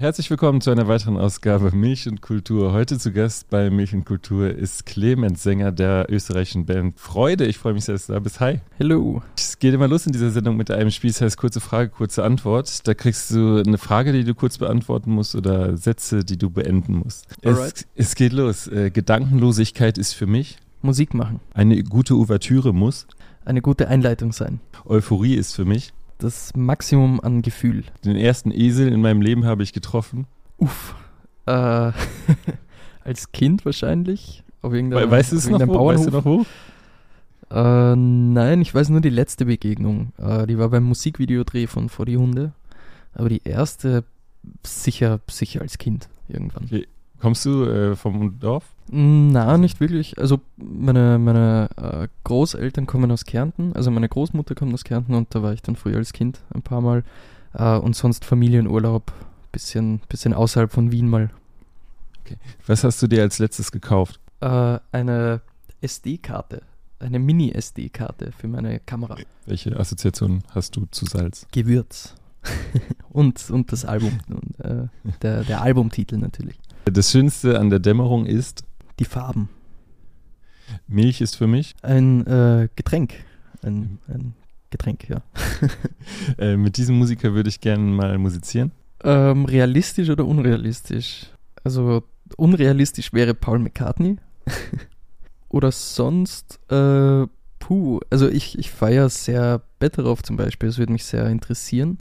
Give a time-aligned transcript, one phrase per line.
[0.00, 2.72] Herzlich willkommen zu einer weiteren Ausgabe Milch und Kultur.
[2.72, 7.46] Heute zu Gast bei Milch und Kultur ist Clemens, Sänger der österreichischen Band Freude.
[7.46, 8.38] Ich freue mich sehr, dass du da bist.
[8.38, 8.60] Hi.
[8.76, 9.22] Hello.
[9.36, 12.22] Es geht immer los in dieser Sendung mit einem Spiel, das heißt kurze Frage, kurze
[12.22, 12.86] Antwort.
[12.86, 17.00] Da kriegst du eine Frage, die du kurz beantworten musst oder Sätze, die du beenden
[17.00, 17.26] musst.
[17.42, 18.68] Es, es, geht los.
[18.68, 21.40] Äh, Gedankenlosigkeit ist für mich Musik machen.
[21.54, 23.08] Eine gute Ouvertüre muss
[23.44, 24.60] eine gute Einleitung sein.
[24.84, 27.84] Euphorie ist für mich das Maximum an Gefühl.
[28.04, 30.26] Den ersten Esel in meinem Leben habe ich getroffen.
[30.58, 30.94] Uff.
[31.46, 31.92] Äh,
[33.04, 34.44] als Kind wahrscheinlich.
[34.60, 35.86] Auf irgendeinem, weißt du es noch, wo?
[35.86, 36.44] Weißt du noch wo?
[37.50, 40.12] Äh, nein, ich weiß nur die letzte Begegnung.
[40.18, 42.52] Äh, die war beim Musikvideodreh von Vor die Hunde.
[43.14, 44.04] Aber die erste
[44.64, 46.64] sicher, sicher als Kind irgendwann.
[46.64, 46.86] Okay.
[47.20, 48.64] Kommst du äh, vom Dorf?
[48.90, 50.18] Na, nicht wirklich.
[50.18, 55.34] Also meine, meine äh, Großeltern kommen aus Kärnten, also meine Großmutter kommt aus Kärnten und
[55.34, 57.04] da war ich dann früher als Kind ein paar Mal.
[57.54, 59.12] Äh, und sonst Familienurlaub,
[59.52, 61.30] bisschen, bisschen außerhalb von Wien mal.
[62.24, 62.36] Okay.
[62.66, 64.20] Was hast du dir als letztes gekauft?
[64.40, 65.40] Äh, eine
[65.80, 66.62] SD-Karte,
[66.98, 69.16] eine Mini-SD-Karte für meine Kamera.
[69.46, 71.46] Welche Assoziation hast du zu Salz?
[71.52, 72.14] Gewürz.
[73.10, 74.86] und, und das Album, und, äh,
[75.22, 76.58] der, der Albumtitel natürlich.
[76.90, 78.64] Das Schönste an der Dämmerung ist?
[78.98, 79.48] Die Farben.
[80.86, 81.74] Milch ist für mich?
[81.82, 83.14] Ein äh, Getränk.
[83.62, 84.34] Ein, ein,
[84.70, 85.22] Getränk, ja.
[86.38, 88.72] äh, mit diesem Musiker würde ich gerne mal musizieren.
[89.02, 91.26] Ähm, realistisch oder unrealistisch?
[91.64, 92.02] Also
[92.36, 94.16] unrealistisch wäre Paul McCartney.
[95.48, 97.26] oder sonst, äh,
[97.58, 101.98] puh, also ich, ich feiere sehr Betteroff zum Beispiel, das würde mich sehr interessieren.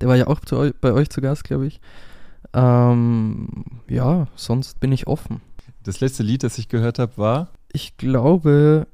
[0.00, 1.80] Der war ja auch zu, bei euch zu Gast, glaube ich.
[2.52, 5.40] Ähm, ja, sonst bin ich offen.
[5.84, 7.48] Das letzte Lied, das ich gehört habe, war?
[7.72, 8.86] Ich glaube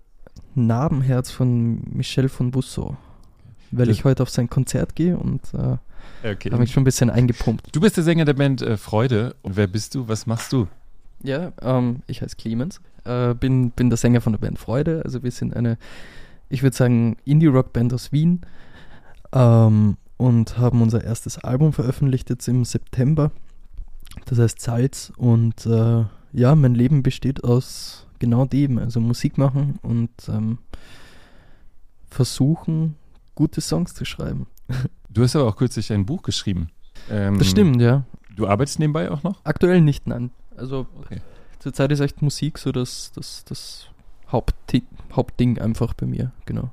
[0.55, 2.97] Narbenherz von Michel von Busso.
[3.71, 5.77] Weil das ich heute auf sein Konzert gehe und äh,
[6.29, 6.51] okay.
[6.51, 7.75] habe mich schon ein bisschen eingepumpt.
[7.75, 9.34] Du bist der Sänger der Band äh, Freude.
[9.43, 10.09] Und wer bist du?
[10.09, 10.69] Was machst du?
[11.23, 12.81] Ja, ähm, ich heiße Clemens.
[13.05, 15.03] Äh, bin, bin der Sänger von der Band Freude.
[15.05, 15.79] Also wir sind eine,
[16.49, 18.43] ich würde sagen, Indie-Rock-Band aus Wien.
[19.33, 23.33] Ähm, und haben unser erstes Album veröffentlicht jetzt im September.
[24.25, 29.78] Das heißt Salz und äh, ja, mein Leben besteht aus genau dem, also Musik machen
[29.82, 30.59] und ähm,
[32.10, 32.97] versuchen,
[33.34, 34.47] gute Songs zu schreiben.
[35.09, 36.69] Du hast aber auch kürzlich ein Buch geschrieben.
[37.09, 38.05] Ähm, das stimmt, ja.
[38.34, 39.43] Du arbeitest nebenbei auch noch?
[39.44, 40.28] Aktuell nicht, nein.
[40.59, 41.22] Also okay.
[41.59, 43.87] zurzeit ist echt Musik so das, das, das
[44.28, 44.82] Hauptding,
[45.12, 46.69] Hauptding einfach bei mir, genau.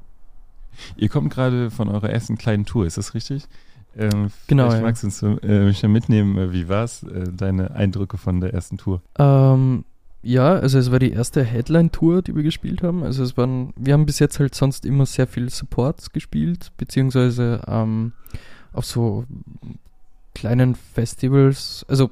[0.97, 3.47] Ihr kommt gerade von eurer ersten kleinen Tour, ist das richtig?
[3.97, 4.71] Ähm, genau.
[4.71, 4.81] Ja.
[4.81, 6.37] magst du uns äh, mich mitnehmen.
[6.37, 9.01] Äh, wie war es, äh, deine Eindrücke von der ersten Tour?
[9.17, 9.85] Ähm,
[10.23, 13.03] ja, also es war die erste Headline-Tour, die wir gespielt haben.
[13.03, 17.61] Also es waren, wir haben bis jetzt halt sonst immer sehr viel Supports gespielt, beziehungsweise
[17.67, 18.13] ähm,
[18.71, 19.25] auf so
[20.33, 21.85] kleinen Festivals.
[21.89, 22.09] Also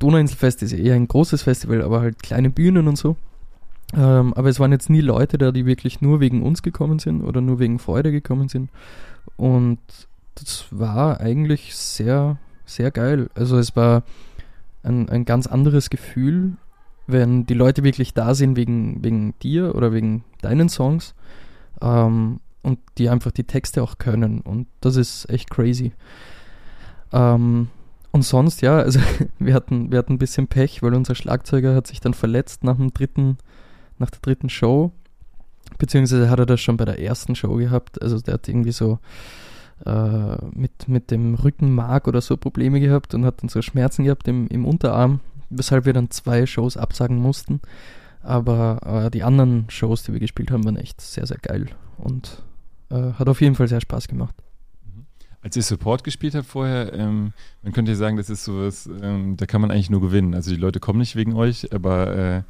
[0.00, 3.16] Donauinselfest ist eher ein großes Festival, aber halt kleine Bühnen und so.
[3.94, 7.22] Ähm, aber es waren jetzt nie Leute da, die wirklich nur wegen uns gekommen sind
[7.22, 8.68] oder nur wegen Freude gekommen sind.
[9.36, 9.78] Und
[10.40, 13.30] das war eigentlich sehr, sehr geil.
[13.34, 14.02] Also es war
[14.82, 16.52] ein, ein ganz anderes Gefühl,
[17.06, 21.14] wenn die Leute wirklich da sind wegen, wegen dir oder wegen deinen Songs
[21.80, 24.40] ähm, und die einfach die Texte auch können.
[24.40, 25.92] Und das ist echt crazy.
[27.12, 27.68] Ähm,
[28.10, 29.00] und sonst, ja, also
[29.38, 32.76] wir hatten, wir hatten ein bisschen Pech, weil unser Schlagzeuger hat sich dann verletzt nach
[32.76, 33.38] dem dritten,
[33.98, 34.92] nach der dritten Show.
[35.78, 38.00] Beziehungsweise hat er das schon bei der ersten Show gehabt.
[38.02, 38.98] Also der hat irgendwie so
[39.84, 44.28] äh, mit, mit dem Rückenmark oder so Probleme gehabt und hat dann so Schmerzen gehabt
[44.28, 47.60] im, im Unterarm, weshalb wir dann zwei Shows absagen mussten.
[48.22, 51.66] Aber äh, die anderen Shows, die wir gespielt haben, waren echt sehr, sehr geil
[51.98, 52.42] und
[52.90, 54.34] äh, hat auf jeden Fall sehr Spaß gemacht.
[54.84, 55.06] Mhm.
[55.42, 59.36] Als ihr Support gespielt habt vorher, ähm, man könnte ja sagen, das ist sowas, ähm,
[59.36, 60.34] da kann man eigentlich nur gewinnen.
[60.34, 62.42] Also die Leute kommen nicht wegen euch, aber äh,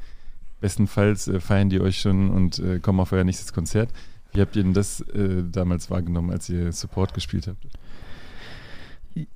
[0.59, 3.91] bestenfalls äh, feiern die euch schon und äh, kommen auf euer nächstes Konzert.
[4.33, 7.65] Wie habt ihr denn das äh, damals wahrgenommen, als ihr Support gespielt habt?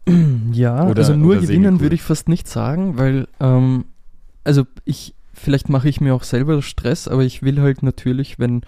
[0.54, 3.86] Ja, oder, also nur gewinnen würde ich fast nicht sagen, weil, ähm,
[4.44, 8.62] also ich, vielleicht mache ich mir auch selber Stress, aber ich will halt natürlich, wenn,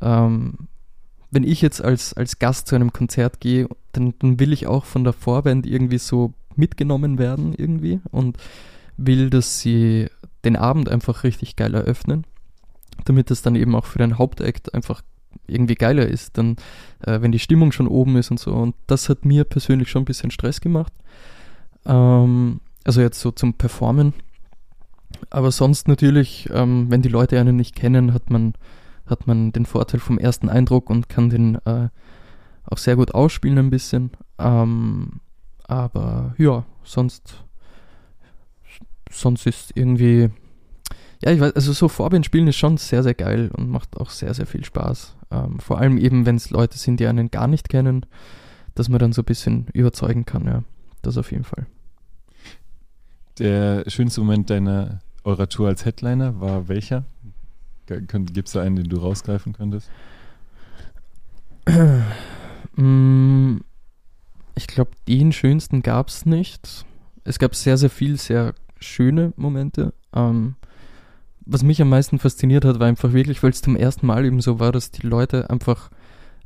[0.00, 0.54] ähm,
[1.30, 4.86] wenn ich jetzt als, als Gast zu einem Konzert gehe, dann, dann will ich auch
[4.86, 8.38] von der Vorband irgendwie so mitgenommen werden irgendwie und
[8.96, 10.08] will, dass sie
[10.44, 12.24] den Abend einfach richtig geil eröffnen,
[13.04, 15.02] damit es dann eben auch für den Hauptakt einfach
[15.46, 16.56] irgendwie geiler ist, dann,
[17.00, 18.52] äh, wenn die Stimmung schon oben ist und so.
[18.52, 20.92] Und das hat mir persönlich schon ein bisschen Stress gemacht.
[21.86, 24.14] Ähm, also jetzt so zum Performen.
[25.30, 28.54] Aber sonst natürlich, ähm, wenn die Leute einen nicht kennen, hat man,
[29.06, 31.88] hat man den Vorteil vom ersten Eindruck und kann den äh,
[32.64, 34.10] auch sehr gut ausspielen ein bisschen.
[34.38, 35.20] Ähm,
[35.64, 37.44] aber ja, sonst
[39.10, 40.30] sonst ist irgendwie,
[41.22, 44.10] ja, ich weiß, also so Vorband spielen ist schon sehr, sehr geil und macht auch
[44.10, 45.16] sehr, sehr viel Spaß.
[45.30, 48.06] Ähm, vor allem eben, wenn es Leute sind, die einen gar nicht kennen,
[48.74, 50.62] dass man dann so ein bisschen überzeugen kann, ja.
[51.02, 51.66] Das auf jeden Fall.
[53.38, 57.04] Der schönste Moment deiner eurer Tour als Headliner war welcher?
[57.86, 59.90] Gibt es da einen, den du rausgreifen könntest?
[62.76, 63.58] Mm,
[64.54, 66.86] ich glaube, den schönsten gab es nicht.
[67.24, 69.92] Es gab sehr, sehr viel sehr schöne Momente.
[70.14, 70.54] Ähm,
[71.50, 74.42] was mich am meisten fasziniert hat, war einfach wirklich, weil es zum ersten Mal eben
[74.42, 75.90] so war, dass die Leute einfach,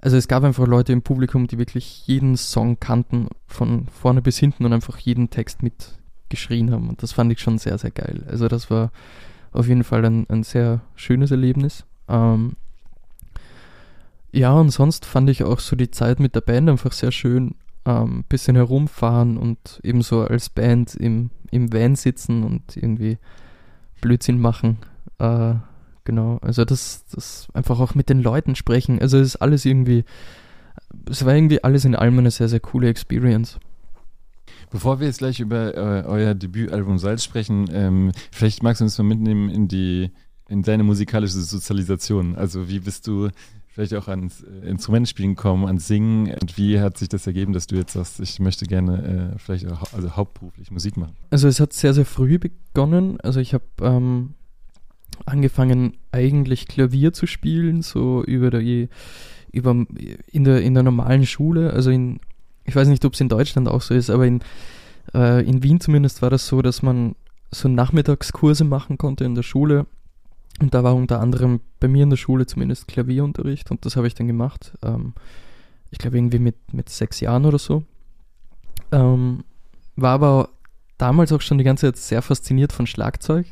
[0.00, 4.38] also es gab einfach Leute im Publikum, die wirklich jeden Song kannten, von vorne bis
[4.38, 6.88] hinten und einfach jeden Text mitgeschrien haben.
[6.88, 8.24] Und das fand ich schon sehr, sehr geil.
[8.28, 8.92] Also das war
[9.50, 11.84] auf jeden Fall ein, ein sehr schönes Erlebnis.
[12.08, 12.52] Ähm,
[14.30, 17.56] ja, und sonst fand ich auch so die Zeit mit der Band einfach sehr schön.
[17.84, 23.18] Ähm, bisschen herumfahren und ebenso als Band im, im Van sitzen und irgendwie
[24.00, 24.78] Blödsinn machen.
[25.18, 25.54] Äh,
[26.04, 29.00] genau, also das, das einfach auch mit den Leuten sprechen.
[29.00, 30.04] Also es ist alles irgendwie,
[31.08, 33.58] es war irgendwie alles in allem eine sehr, sehr coole Experience.
[34.70, 38.96] Bevor wir jetzt gleich über äh, euer Debütalbum Salz sprechen, ähm, vielleicht magst du uns
[38.96, 40.10] mal mitnehmen in die
[40.48, 42.36] in deine musikalische Sozialisation.
[42.36, 43.30] Also wie bist du
[43.68, 47.66] vielleicht auch ans äh, Instrumentspielen gekommen, ans Singen und wie hat sich das ergeben, dass
[47.66, 51.16] du jetzt sagst, ich möchte gerne äh, vielleicht auch, also hauptberuflich Musik machen?
[51.30, 53.18] Also es hat sehr, sehr früh begonnen.
[53.20, 54.34] Also ich habe ähm,
[55.26, 58.88] angefangen eigentlich Klavier zu spielen, so über der
[59.52, 59.86] über
[60.30, 62.20] in der in der normalen Schule, also in
[62.64, 64.40] ich weiß nicht, ob es in Deutschland auch so ist, aber in,
[65.14, 67.16] äh, in Wien zumindest war das so, dass man
[67.50, 69.86] so Nachmittagskurse machen konnte in der Schule.
[70.60, 74.06] Und da war unter anderem bei mir in der Schule zumindest Klavierunterricht und das habe
[74.06, 74.72] ich dann gemacht.
[74.82, 75.14] Ähm,
[75.90, 77.84] ich glaube irgendwie mit, mit sechs Jahren oder so.
[78.92, 79.44] Ähm,
[79.96, 80.50] war aber
[80.98, 83.46] damals auch schon die ganze Zeit sehr fasziniert von Schlagzeug,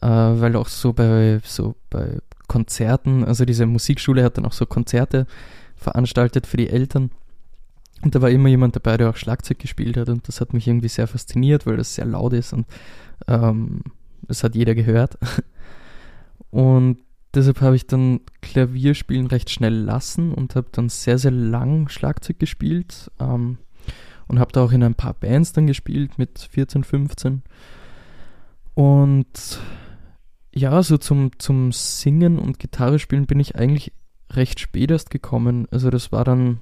[0.00, 2.18] äh, weil auch so bei, so bei
[2.48, 5.26] Konzerten, also diese Musikschule hat dann auch so Konzerte
[5.76, 7.10] veranstaltet für die Eltern.
[8.02, 10.66] Und da war immer jemand dabei, der auch Schlagzeug gespielt hat und das hat mich
[10.66, 12.66] irgendwie sehr fasziniert, weil das sehr laut ist und
[13.28, 13.82] ähm,
[14.22, 15.18] das hat jeder gehört.
[16.50, 16.98] Und
[17.34, 22.38] deshalb habe ich dann Klavierspielen recht schnell lassen und habe dann sehr, sehr lang Schlagzeug
[22.38, 23.56] gespielt ähm,
[24.28, 27.42] und habe da auch in ein paar Bands dann gespielt mit 14, 15.
[28.74, 29.60] Und
[30.54, 33.92] ja, so zum, zum Singen und Gitarre spielen bin ich eigentlich
[34.30, 35.66] recht spät erst gekommen.
[35.70, 36.60] Also das war dann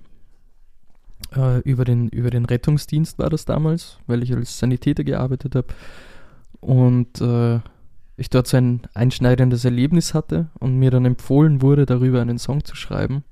[1.37, 5.69] äh, über, den, über den Rettungsdienst war das damals, weil ich als Sanitäter gearbeitet habe.
[6.61, 7.61] Und äh,
[8.17, 12.65] ich dort so ein einschneidendes Erlebnis hatte und mir dann empfohlen wurde, darüber einen Song
[12.65, 13.25] zu schreiben.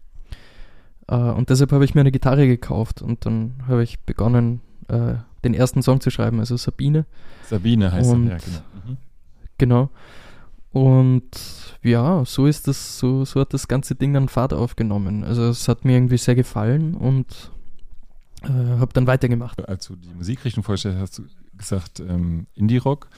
[1.08, 5.14] Äh, und deshalb habe ich mir eine Gitarre gekauft und dann habe ich begonnen, äh,
[5.44, 7.06] den ersten Song zu schreiben, also Sabine.
[7.44, 8.60] Sabine heißt und, er, ja, genau.
[8.86, 8.96] Mhm.
[9.58, 9.90] Genau.
[10.72, 11.30] Und
[11.82, 15.24] ja, so ist das, so, so hat das ganze Ding dann Fahrt aufgenommen.
[15.24, 17.50] Also es hat mir irgendwie sehr gefallen und
[18.42, 19.66] äh, habe dann weitergemacht.
[19.68, 21.24] Als du die Musikrichtung vorgestellt hast, hast du
[21.56, 23.08] gesagt, ähm, Indie-Rock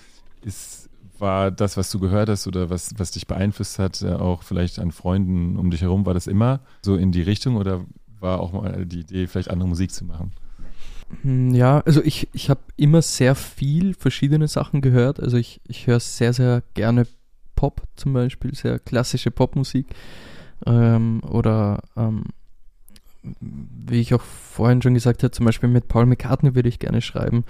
[0.43, 4.43] ist war das, was du gehört hast oder was, was dich beeinflusst hat, äh, auch
[4.43, 7.85] vielleicht an Freunden um dich herum, war das immer so in die Richtung oder
[8.19, 10.33] war auch mal die Idee, vielleicht andere Musik zu machen?
[11.23, 15.21] Hm, ja, also ich, ich habe immer sehr viel verschiedene Sachen gehört.
[15.21, 17.07] Also ich, ich höre sehr, sehr gerne
[17.61, 19.87] Pop zum Beispiel, sehr klassische Popmusik.
[20.65, 22.25] Ähm, oder ähm,
[23.23, 27.03] wie ich auch vorhin schon gesagt habe, zum Beispiel mit Paul McCartney würde ich gerne
[27.03, 27.45] schreiben,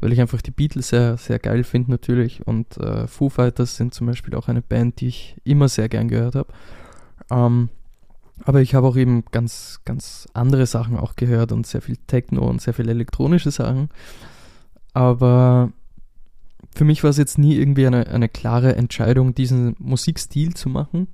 [0.00, 3.94] weil ich einfach die Beatles sehr, sehr geil finde natürlich und äh, Foo Fighters sind
[3.94, 6.52] zum Beispiel auch eine Band, die ich immer sehr gern gehört habe.
[7.32, 7.68] Ähm,
[8.44, 12.48] aber ich habe auch eben ganz, ganz andere Sachen auch gehört und sehr viel Techno
[12.48, 13.88] und sehr viel elektronische Sachen.
[14.94, 15.72] Aber
[16.78, 21.08] für mich war es jetzt nie irgendwie eine, eine klare Entscheidung, diesen Musikstil zu machen,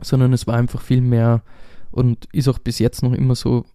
[0.00, 1.42] sondern es war einfach viel mehr
[1.90, 3.66] und ist auch bis jetzt noch immer so,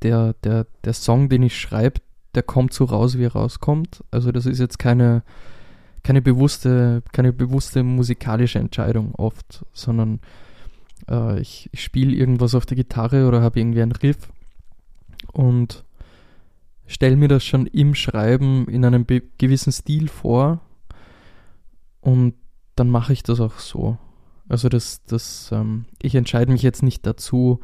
[0.00, 2.00] der, der, der Song, den ich schreibe,
[2.34, 4.04] der kommt so raus, wie er rauskommt.
[4.10, 5.22] Also das ist jetzt keine,
[6.02, 10.20] keine bewusste, keine bewusste musikalische Entscheidung oft, sondern
[11.10, 14.30] äh, ich, ich spiele irgendwas auf der Gitarre oder habe irgendwie einen Riff
[15.30, 15.84] und
[16.92, 19.06] stelle mir das schon im Schreiben in einem
[19.38, 20.60] gewissen Stil vor
[22.00, 22.34] und
[22.76, 23.98] dann mache ich das auch so.
[24.48, 27.60] Also das, das, ähm, ich entscheide mich jetzt nicht dazu,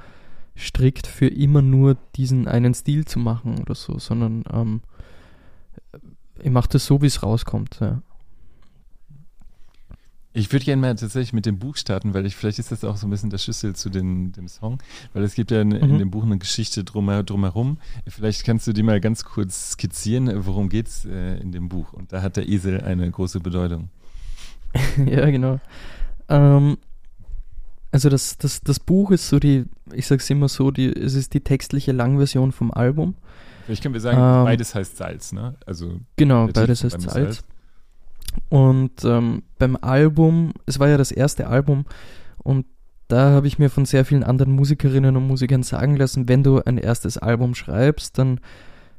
[0.57, 4.81] strikt für immer nur diesen einen Stil zu machen oder so, sondern ähm,
[6.43, 7.79] ich mache das so, wie es rauskommt.
[7.81, 8.03] Ja.
[10.35, 12.97] Ich würde gerne mal tatsächlich mit dem Buch starten, weil ich vielleicht ist das auch
[12.97, 14.79] so ein bisschen der Schlüssel zu den, dem Song,
[15.15, 15.77] weil es gibt ja in, mhm.
[15.77, 17.79] in dem Buch eine Geschichte drum, drumherum.
[18.07, 21.93] Vielleicht kannst du die mal ganz kurz skizzieren, worum geht es äh, in dem Buch.
[21.93, 23.89] Und da hat der Esel eine große Bedeutung.
[25.07, 25.61] ja, genau.
[26.29, 26.77] Ähm,
[27.91, 31.33] also das, das, das Buch ist so die, ich sag's immer so, die, es ist
[31.33, 33.15] die textliche Langversion vom Album.
[33.65, 35.57] Vielleicht können wir sagen, ähm, beides heißt Salz, ne?
[35.67, 37.13] Also genau, beides heißt Salz.
[37.13, 37.45] Salz.
[38.49, 41.85] Und ähm, beim Album, es war ja das erste Album
[42.39, 42.67] und
[43.09, 46.61] da habe ich mir von sehr vielen anderen Musikerinnen und Musikern sagen lassen, wenn du
[46.61, 48.41] ein erstes Album schreibst, dann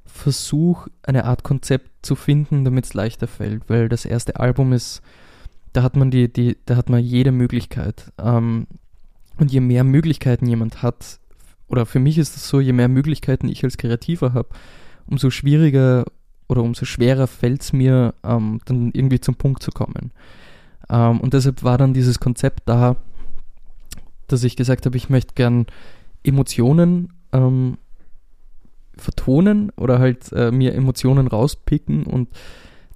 [0.06, 5.04] versuch eine Art Konzept zu finden, damit es leichter fällt, weil das erste Album ist
[5.74, 8.12] da hat man die, die, da hat man jede Möglichkeit.
[8.18, 8.68] Ähm,
[9.38, 11.20] und je mehr Möglichkeiten jemand hat,
[11.68, 14.50] oder für mich ist es so, je mehr Möglichkeiten ich als Kreativer habe,
[15.06, 16.06] umso schwieriger
[16.50, 20.12] oder umso schwerer fällt es mir, ähm, dann irgendwie zum Punkt zu kommen.
[20.90, 22.98] Ähm, und deshalb war dann dieses Konzept da,
[24.28, 25.68] dass ich gesagt habe, ich möchte gern
[26.24, 27.78] Emotionen ähm,
[28.98, 32.30] vertonen oder halt äh, mir Emotionen rauspicken und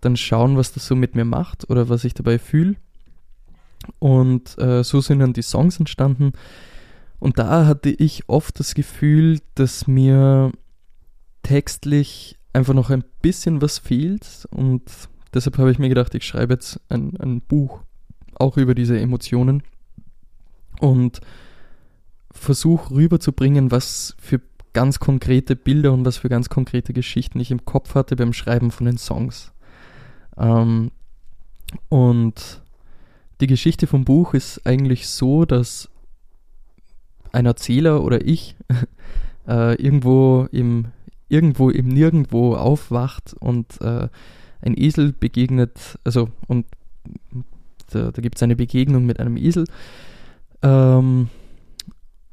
[0.02, 2.76] dann schauen, was das so mit mir macht oder was ich dabei fühle.
[4.00, 6.34] Und äh, so sind dann die Songs entstanden.
[7.20, 10.52] Und da hatte ich oft das Gefühl, dass mir
[11.44, 14.48] textlich einfach noch ein bisschen was fehlt.
[14.52, 14.84] Und
[15.34, 17.82] deshalb habe ich mir gedacht, ich schreibe jetzt ein, ein Buch
[18.36, 19.64] auch über diese Emotionen
[20.80, 21.22] und
[22.32, 24.42] versuche rüberzubringen, was für
[24.74, 28.72] ganz konkrete Bilder und was für ganz konkrete Geschichten ich im Kopf hatte beim Schreiben
[28.72, 29.52] von den Songs.
[30.36, 30.92] Ähm,
[31.90, 32.62] und
[33.40, 35.90] die Geschichte vom Buch ist eigentlich so, dass
[37.32, 38.56] ein Erzähler oder ich
[39.48, 40.88] äh, irgendwo im
[41.30, 44.08] irgendwo im Nirgendwo aufwacht und äh,
[44.62, 46.66] ein Esel begegnet, also und
[47.92, 49.66] da, da gibt es eine Begegnung mit einem Esel.
[50.62, 51.30] Ähm,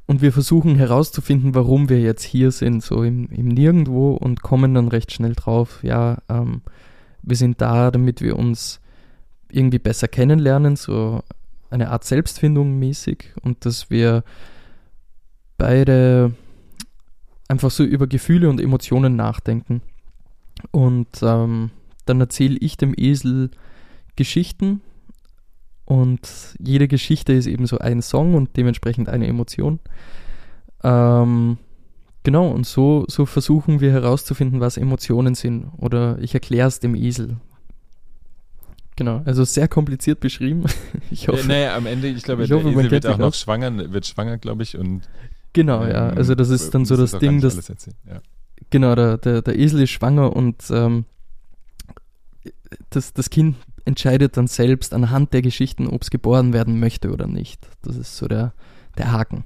[0.07, 4.73] und wir versuchen herauszufinden, warum wir jetzt hier sind, so im, im Nirgendwo und kommen
[4.73, 6.61] dann recht schnell drauf, ja, ähm,
[7.21, 8.81] wir sind da, damit wir uns
[9.51, 11.23] irgendwie besser kennenlernen, so
[11.69, 14.23] eine Art Selbstfindung mäßig und dass wir
[15.57, 16.33] beide
[17.51, 19.81] einfach so über Gefühle und Emotionen nachdenken.
[20.71, 21.71] Und ähm,
[22.05, 23.51] dann erzähle ich dem Esel
[24.15, 24.81] Geschichten
[25.85, 29.79] und jede Geschichte ist eben so ein Song und dementsprechend eine Emotion.
[30.83, 31.57] Ähm,
[32.23, 35.65] Genau, und so, so versuchen wir herauszufinden, was Emotionen sind.
[35.77, 37.37] Oder ich erkläre es dem Esel.
[38.95, 40.65] Genau, also sehr kompliziert beschrieben.
[41.11, 43.33] ich hoffe, ja, naja, am Ende, ich glaube, ich der hoffe, Esel wird auch noch
[43.33, 44.77] schwanger, wird schwanger, glaube ich.
[44.77, 45.09] Und,
[45.53, 47.67] genau, ähm, ja, also das ist dann so das Ding, dass.
[47.67, 48.21] Ja.
[48.69, 51.05] Genau, der, der, der Esel ist schwanger und ähm,
[52.89, 57.27] das, das Kind entscheidet dann selbst anhand der Geschichten, ob es geboren werden möchte oder
[57.27, 57.67] nicht.
[57.81, 58.53] Das ist so der,
[58.97, 59.43] der Haken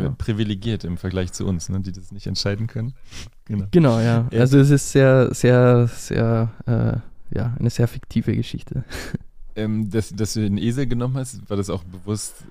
[0.00, 0.14] genau.
[0.16, 2.94] privilegiert im Vergleich zu uns, ne, die das nicht entscheiden können.
[3.46, 4.26] Genau, genau ja.
[4.32, 4.40] ja.
[4.40, 8.84] Also es ist sehr, sehr, sehr, äh, ja, eine sehr fiktive Geschichte.
[9.56, 12.42] Ähm, dass, dass du den Esel genommen hast, war das auch bewusst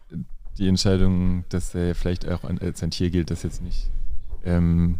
[0.58, 3.90] die Entscheidung, dass er vielleicht auch als ein Tier gilt, das jetzt nicht
[4.46, 5.00] ähm,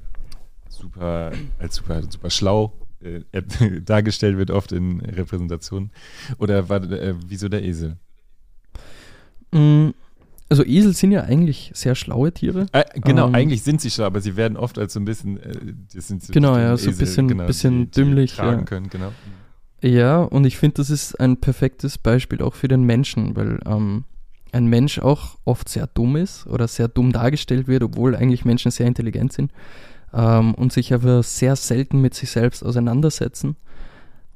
[0.70, 3.22] super als super, super schlau äh,
[3.82, 5.92] dargestellt wird, oft in Repräsentationen?
[6.38, 7.98] Oder war äh, wieso der Esel?
[9.52, 9.90] Mm,
[10.50, 12.68] also Esel sind ja eigentlich sehr schlaue Tiere.
[12.72, 15.38] Äh, genau, ähm, eigentlich sind sie schlau, aber sie werden oft als so ein bisschen,
[15.38, 18.32] äh, das sind so genau, ja, so ein bisschen, genau, bisschen die, dümmlich.
[18.32, 18.66] Die tragen ja.
[18.66, 19.12] können, genau.
[19.82, 24.06] Ja, und ich finde, das ist ein perfektes Beispiel auch für den Menschen, weil ähm,
[24.54, 28.72] ein Mensch auch oft sehr dumm ist oder sehr dumm dargestellt wird, obwohl eigentlich Menschen
[28.72, 29.52] sehr intelligent sind
[30.14, 33.56] ähm, und sich aber sehr selten mit sich selbst auseinandersetzen.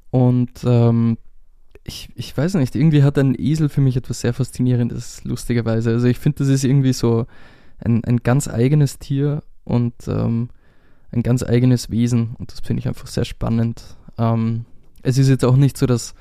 [0.10, 1.18] Und ähm,
[1.84, 5.92] ich, ich weiß nicht, irgendwie hat ein Esel für mich etwas sehr Faszinierendes, lustigerweise.
[5.92, 7.28] Also ich finde, das ist irgendwie so
[7.80, 10.50] ein, ein ganz eigenes Tier und ähm,
[11.12, 13.84] ein ganz eigenes Wesen und das finde ich einfach sehr spannend.
[14.18, 14.66] Ähm,
[15.04, 16.16] es ist jetzt auch nicht so das,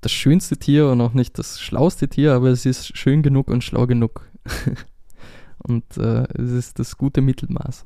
[0.00, 3.64] das schönste Tier und auch nicht das schlauste Tier, aber es ist schön genug und
[3.64, 4.28] schlau genug.
[5.58, 7.84] und äh, es ist das gute Mittelmaß.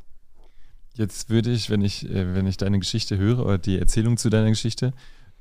[0.95, 4.29] Jetzt würde ich, wenn ich, äh, wenn ich deine Geschichte höre oder die Erzählung zu
[4.29, 4.93] deiner Geschichte,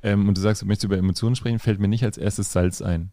[0.03, 2.81] ähm, und du sagst, du möchtest über Emotionen sprechen, fällt mir nicht als erstes Salz
[2.81, 3.11] ein.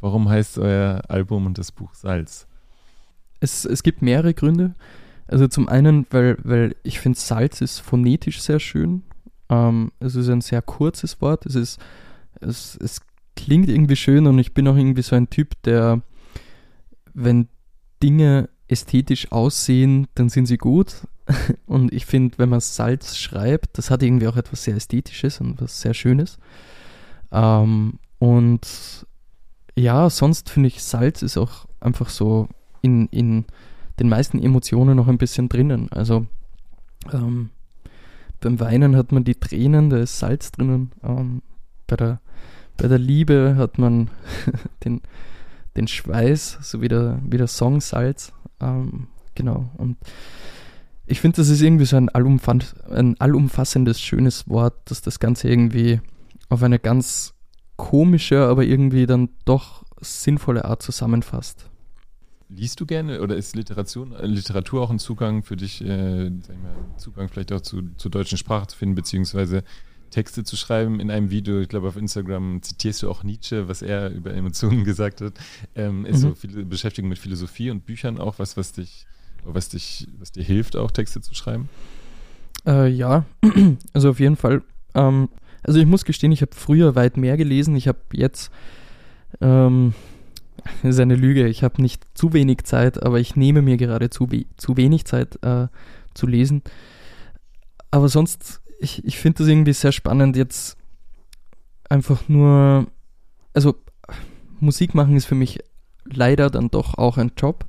[0.00, 2.46] Warum heißt euer Album und das Buch Salz?
[3.40, 4.74] Es, es gibt mehrere Gründe.
[5.26, 9.02] Also zum einen, weil, weil ich finde, Salz ist phonetisch sehr schön.
[9.48, 11.46] Ähm, es ist ein sehr kurzes Wort.
[11.46, 11.78] Es ist,
[12.42, 13.00] es, es
[13.36, 16.02] klingt irgendwie schön und ich bin auch irgendwie so ein Typ, der,
[17.14, 17.48] wenn
[18.02, 21.06] Dinge ästhetisch aussehen, dann sind sie gut.
[21.66, 25.60] Und ich finde, wenn man Salz schreibt, das hat irgendwie auch etwas sehr Ästhetisches und
[25.60, 26.38] was sehr Schönes.
[27.30, 29.06] Ähm, und
[29.76, 32.48] ja, sonst finde ich, Salz ist auch einfach so
[32.82, 33.44] in, in
[34.00, 35.90] den meisten Emotionen noch ein bisschen drinnen.
[35.92, 36.26] Also
[37.12, 37.50] ähm,
[38.40, 40.92] beim Weinen hat man die Tränen, da ist Salz drinnen.
[41.02, 41.42] Ähm,
[41.86, 42.20] bei, der,
[42.76, 44.10] bei der Liebe hat man
[44.84, 45.02] den,
[45.76, 48.32] den Schweiß, so wie der, wie der Song Salz.
[48.60, 49.70] Ähm, genau.
[49.76, 49.96] Und
[51.06, 55.48] ich finde, das ist irgendwie so ein, allumfass ein allumfassendes, schönes Wort, dass das Ganze
[55.48, 56.00] irgendwie
[56.48, 57.34] auf eine ganz
[57.76, 61.68] komische, aber irgendwie dann doch sinnvolle Art zusammenfasst.
[62.48, 66.74] Liest du gerne oder ist Literatur, äh, Literatur auch ein Zugang für dich, äh, mal,
[66.98, 69.64] Zugang vielleicht auch zu, zur deutschen Sprache zu finden, beziehungsweise
[70.12, 71.60] Texte zu schreiben in einem Video?
[71.60, 75.34] Ich glaube, auf Instagram zitierst du auch Nietzsche, was er über Emotionen gesagt hat.
[75.74, 76.20] Ähm, ist mhm.
[76.20, 79.06] so viele Beschäftigung mit Philosophie und Büchern auch was, was dich,
[79.44, 81.68] was dich, was dir hilft, auch Texte zu schreiben?
[82.64, 83.24] Äh, ja,
[83.92, 84.62] also auf jeden Fall.
[84.94, 85.28] Ähm,
[85.64, 87.74] also ich muss gestehen, ich habe früher weit mehr gelesen.
[87.74, 88.52] Ich habe jetzt
[89.40, 89.94] ähm,
[90.64, 91.46] das ist eine Lüge.
[91.48, 95.42] Ich habe nicht zu wenig Zeit, aber ich nehme mir gerade zu, zu wenig Zeit
[95.42, 95.68] äh,
[96.14, 96.62] zu lesen.
[97.90, 100.76] Aber sonst, ich, ich finde das irgendwie sehr spannend, jetzt
[101.88, 102.86] einfach nur,
[103.54, 103.76] also
[104.60, 105.60] Musik machen ist für mich
[106.04, 107.64] leider dann doch auch ein Job.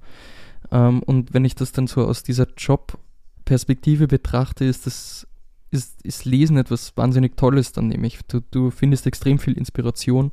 [0.72, 5.28] Ähm, und wenn ich das dann so aus dieser Jobperspektive betrachte, ist das
[5.70, 8.20] ist, ist Lesen etwas wahnsinnig Tolles dann nämlich.
[8.28, 10.32] Du, du findest extrem viel Inspiration.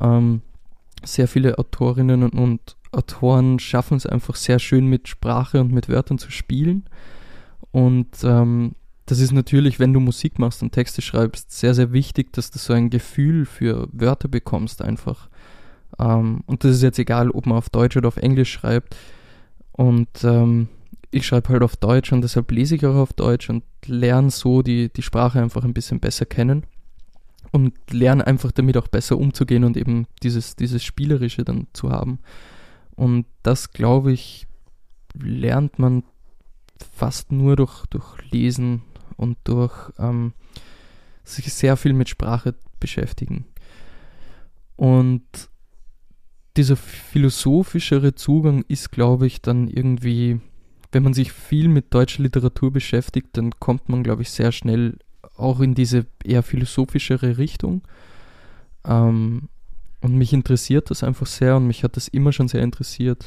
[0.00, 0.42] Ähm,
[1.02, 6.18] sehr viele Autorinnen und Autoren schaffen es einfach sehr schön mit Sprache und mit Wörtern
[6.18, 6.84] zu spielen.
[7.70, 8.74] Und ähm,
[9.06, 12.58] das ist natürlich, wenn du Musik machst und Texte schreibst, sehr, sehr wichtig, dass du
[12.58, 15.28] so ein Gefühl für Wörter bekommst einfach.
[15.98, 18.96] Ähm, und das ist jetzt egal, ob man auf Deutsch oder auf Englisch schreibt.
[19.72, 20.68] Und ähm,
[21.12, 24.62] ich schreibe halt auf Deutsch und deshalb lese ich auch auf Deutsch und lerne so
[24.62, 26.64] die, die Sprache einfach ein bisschen besser kennen
[27.52, 32.18] und lerne einfach damit auch besser umzugehen und eben dieses, dieses Spielerische dann zu haben.
[32.96, 34.46] Und das, glaube ich,
[35.14, 36.02] lernt man
[36.92, 38.82] fast nur durch, durch Lesen
[39.16, 40.32] und durch ähm,
[41.24, 43.46] sich sehr viel mit Sprache beschäftigen.
[44.76, 45.22] Und
[46.56, 50.40] dieser philosophischere Zugang ist, glaube ich, dann irgendwie,
[50.92, 54.98] wenn man sich viel mit deutscher Literatur beschäftigt, dann kommt man, glaube ich, sehr schnell
[55.36, 57.82] auch in diese eher philosophischere Richtung.
[58.84, 59.48] Ähm,
[60.00, 63.26] und mich interessiert das einfach sehr und mich hat das immer schon sehr interessiert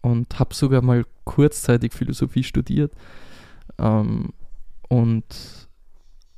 [0.00, 2.92] und habe sogar mal kurzzeitig Philosophie studiert.
[3.78, 4.32] Ähm,
[4.88, 5.24] und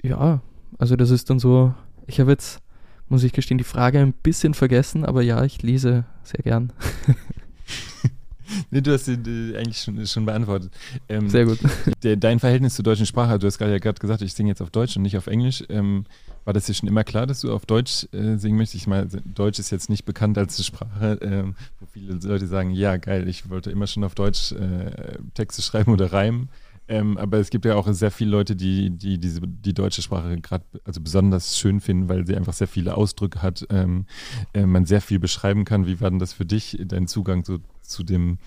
[0.03, 0.41] ja,
[0.79, 1.75] also das ist dann so,
[2.07, 2.61] ich habe jetzt,
[3.09, 6.73] muss ich gestehen, die Frage ein bisschen vergessen, aber ja, ich lese sehr gern.
[8.71, 9.15] nee, du hast sie
[9.57, 10.73] eigentlich schon, schon beantwortet.
[11.09, 11.59] Ähm, Sehr gut.
[12.03, 14.63] Der, dein Verhältnis zur deutschen Sprache, du hast gerade ja gerade gesagt, ich singe jetzt
[14.63, 15.65] auf Deutsch und nicht auf Englisch.
[15.69, 16.05] Ähm,
[16.45, 18.83] war das dir schon immer klar, dass du auf Deutsch äh, singen möchtest?
[18.83, 22.97] Ich meine, Deutsch ist jetzt nicht bekannt als Sprache, ähm, wo viele Leute sagen, ja,
[22.97, 26.49] geil, ich wollte immer schon auf Deutsch äh, Texte schreiben oder reimen.
[26.90, 30.37] Ähm, aber es gibt ja auch sehr viele Leute, die, die diese, die deutsche Sprache
[30.40, 34.07] gerade also besonders schön finden, weil sie einfach sehr viele Ausdrücke hat, ähm,
[34.55, 35.87] äh, man sehr viel beschreiben kann.
[35.87, 38.38] Wie war denn das für dich, dein Zugang so zu dem,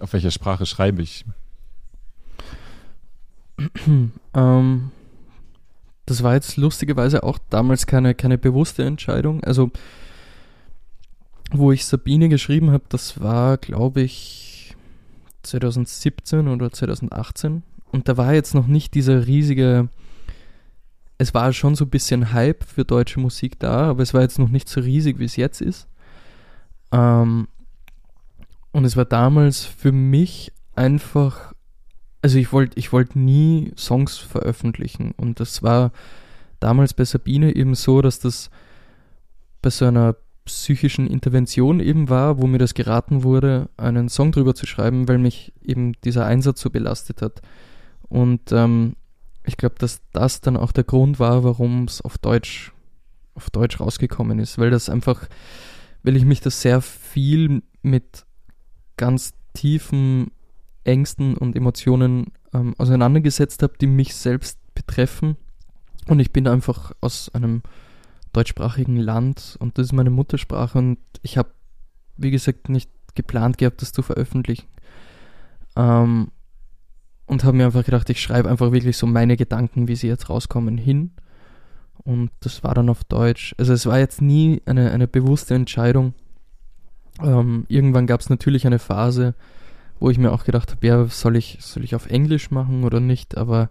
[0.00, 1.26] auf welcher Sprache schreibe ich?
[4.34, 4.90] ähm,
[6.06, 9.44] das war jetzt lustigerweise auch damals keine, keine bewusste Entscheidung.
[9.44, 9.70] Also,
[11.50, 14.51] wo ich Sabine geschrieben habe, das war, glaube ich,
[15.42, 17.62] 2017 oder 2018.
[17.90, 19.88] Und da war jetzt noch nicht dieser riesige,
[21.18, 24.38] es war schon so ein bisschen Hype für deutsche Musik da, aber es war jetzt
[24.38, 25.86] noch nicht so riesig, wie es jetzt ist.
[26.90, 27.48] Ähm,
[28.72, 31.52] und es war damals für mich einfach,
[32.22, 35.12] also ich wollte ich wollt nie Songs veröffentlichen.
[35.12, 35.92] Und das war
[36.60, 38.50] damals bei Sabine eben so, dass das
[39.60, 44.54] bei so einer psychischen Intervention eben war, wo mir das geraten wurde, einen Song drüber
[44.54, 47.42] zu schreiben, weil mich eben dieser Einsatz so belastet hat.
[48.08, 48.96] Und ähm,
[49.44, 52.72] ich glaube, dass das dann auch der Grund war, warum es auf Deutsch,
[53.34, 55.28] auf Deutsch rausgekommen ist, weil das einfach,
[56.02, 58.24] weil ich mich da sehr viel mit
[58.96, 60.30] ganz tiefen
[60.84, 65.36] Ängsten und Emotionen ähm, auseinandergesetzt habe, die mich selbst betreffen.
[66.08, 67.62] Und ich bin einfach aus einem
[68.32, 71.50] deutschsprachigen Land und das ist meine Muttersprache und ich habe,
[72.16, 74.66] wie gesagt, nicht geplant gehabt, das zu veröffentlichen.
[75.76, 76.30] Ähm,
[77.26, 80.28] und habe mir einfach gedacht, ich schreibe einfach wirklich so meine Gedanken, wie sie jetzt
[80.28, 81.12] rauskommen, hin.
[82.04, 83.54] Und das war dann auf Deutsch.
[83.58, 86.14] Also es war jetzt nie eine, eine bewusste Entscheidung.
[87.22, 89.34] Ähm, irgendwann gab es natürlich eine Phase,
[90.00, 93.00] wo ich mir auch gedacht habe, ja, soll ich, soll ich auf Englisch machen oder
[93.00, 93.36] nicht?
[93.36, 93.70] Aber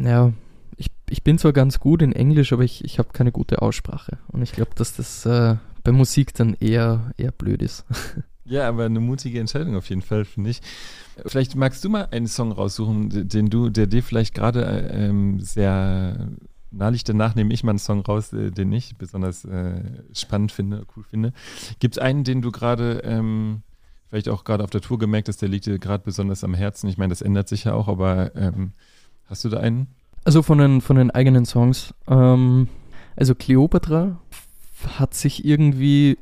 [0.00, 0.32] ja,
[1.10, 4.18] ich, bin zwar ganz gut in Englisch, aber ich, ich habe keine gute Aussprache.
[4.28, 7.84] Und ich glaube, dass das äh, bei Musik dann eher, eher blöd ist.
[8.46, 10.60] Ja, aber eine mutige Entscheidung auf jeden Fall, finde ich.
[11.24, 16.30] Vielleicht magst du mal einen Song raussuchen, den du, der dir vielleicht gerade ähm, sehr
[16.72, 17.08] liegt.
[17.08, 21.04] Danach nehme ich mal einen Song raus, äh, den ich besonders äh, spannend finde, cool
[21.04, 21.32] finde.
[21.78, 23.62] Gibt es einen, den du gerade ähm,
[24.08, 26.88] vielleicht auch gerade auf der Tour gemerkt hast, der liegt dir gerade besonders am Herzen?
[26.88, 28.72] Ich meine, das ändert sich ja auch, aber ähm,
[29.26, 29.86] hast du da einen?
[30.24, 31.94] Also von den, von den eigenen Songs.
[32.08, 32.68] Ähm,
[33.16, 34.20] also Cleopatra
[34.98, 36.18] hat sich irgendwie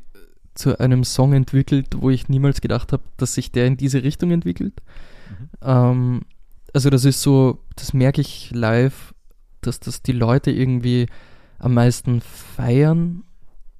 [0.54, 4.30] zu einem Song entwickelt, wo ich niemals gedacht habe, dass sich der in diese Richtung
[4.30, 4.74] entwickelt.
[5.30, 5.48] Mhm.
[5.62, 6.20] Ähm,
[6.74, 9.14] also das ist so, das merke ich live,
[9.61, 11.06] dass das die Leute irgendwie
[11.58, 13.24] am meisten feiern.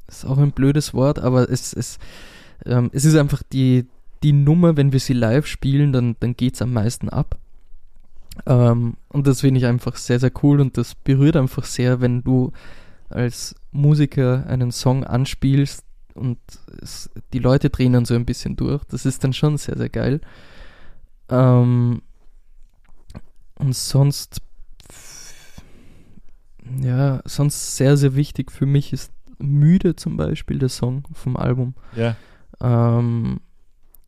[0.07, 1.99] Ist auch ein blödes Wort, aber es, es,
[2.65, 3.87] ähm, es ist einfach die,
[4.23, 7.39] die Nummer, wenn wir sie live spielen, dann, dann geht es am meisten ab.
[8.47, 12.23] Ähm, und das finde ich einfach sehr, sehr cool und das berührt einfach sehr, wenn
[12.23, 12.53] du
[13.09, 16.39] als Musiker einen Song anspielst und
[16.83, 18.85] es, die Leute drehen dann so ein bisschen durch.
[18.85, 20.21] Das ist dann schon sehr, sehr geil.
[21.29, 22.03] Ähm,
[23.59, 24.41] und sonst,
[26.81, 31.75] ja, sonst sehr, sehr wichtig für mich ist Müde zum Beispiel, der Song vom Album.
[31.97, 32.17] Ja.
[32.61, 33.41] Ähm,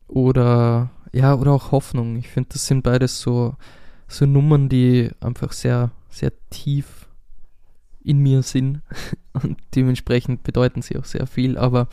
[0.07, 2.17] oder, ja, oder auch Hoffnung.
[2.17, 3.55] Ich finde, das sind beides so,
[4.11, 7.07] so Nummern, die einfach sehr, sehr tief
[8.03, 8.81] in mir sind
[9.33, 11.87] und dementsprechend bedeuten sie auch sehr viel, aber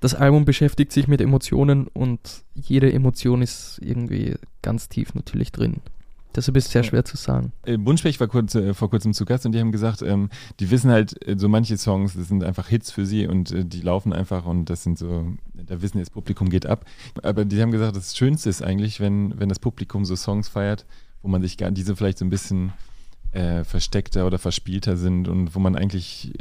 [0.00, 5.82] das Album beschäftigt sich mit Emotionen und jede Emotion ist irgendwie ganz tief natürlich drin.
[6.34, 7.52] Deshalb ist es sehr schwer zu sagen.
[7.64, 10.70] Äh, Bunspech war kurz, äh, vor kurzem zu Gast und die haben gesagt, ähm, die
[10.70, 13.80] wissen halt, äh, so manche Songs, das sind einfach Hits für sie und äh, die
[13.80, 16.84] laufen einfach und das sind so, da wissen jetzt, Publikum geht ab.
[17.22, 20.86] Aber die haben gesagt, das Schönste ist eigentlich, wenn, wenn das Publikum so Songs feiert,
[21.22, 22.72] wo man sich gar, diese vielleicht so ein bisschen
[23.32, 26.32] äh, versteckter oder verspielter sind und wo man eigentlich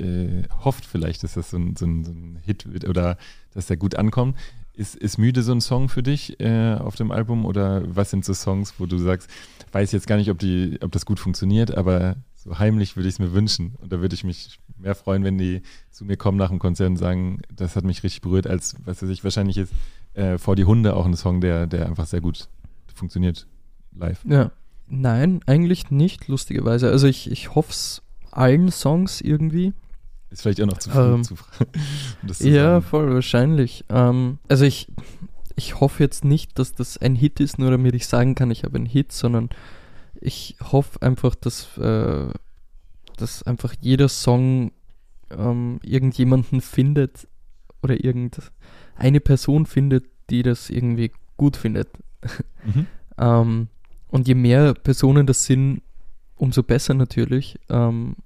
[0.64, 3.18] hofft vielleicht, dass das so ein, so, ein, so ein, Hit wird oder
[3.54, 4.36] dass der gut ankommt.
[4.80, 8.24] Ist, ist Müde so ein Song für dich äh, auf dem Album oder was sind
[8.24, 9.30] so Songs, wo du sagst,
[9.72, 13.16] weiß jetzt gar nicht, ob, die, ob das gut funktioniert, aber so heimlich würde ich
[13.16, 15.62] es mir wünschen und da würde ich mich mehr freuen, wenn die
[15.92, 19.04] zu mir kommen nach dem Konzert und sagen, das hat mich richtig berührt, als was
[19.04, 19.74] weiß ich, wahrscheinlich ist
[20.14, 22.48] äh, vor die Hunde auch ein Song, der, der einfach sehr gut
[22.96, 23.48] funktioniert
[23.94, 24.24] live.
[24.26, 24.52] Ja,
[24.90, 26.90] Nein, eigentlich nicht, lustigerweise.
[26.90, 29.74] Also ich, ich hoffe es allen Songs irgendwie.
[30.30, 31.36] Ist vielleicht auch noch zu früh ähm, zu,
[32.22, 33.86] um zu Ja, voll wahrscheinlich.
[33.90, 34.88] Ähm, also ich,
[35.56, 38.64] ich hoffe jetzt nicht, dass das ein Hit ist, nur damit ich sagen kann, ich
[38.64, 39.50] habe einen Hit, sondern
[40.22, 42.28] ich hoffe einfach, dass, äh,
[43.18, 44.72] dass einfach jeder Song
[45.32, 47.28] ähm, irgendjemanden findet
[47.82, 51.90] oder irgendeine Person findet, die das irgendwie gut findet.
[52.62, 52.88] Mhm.
[53.18, 53.68] ähm,
[54.10, 55.82] und je mehr Personen das sind,
[56.36, 57.58] umso besser natürlich.
[57.70, 58.18] Ähm,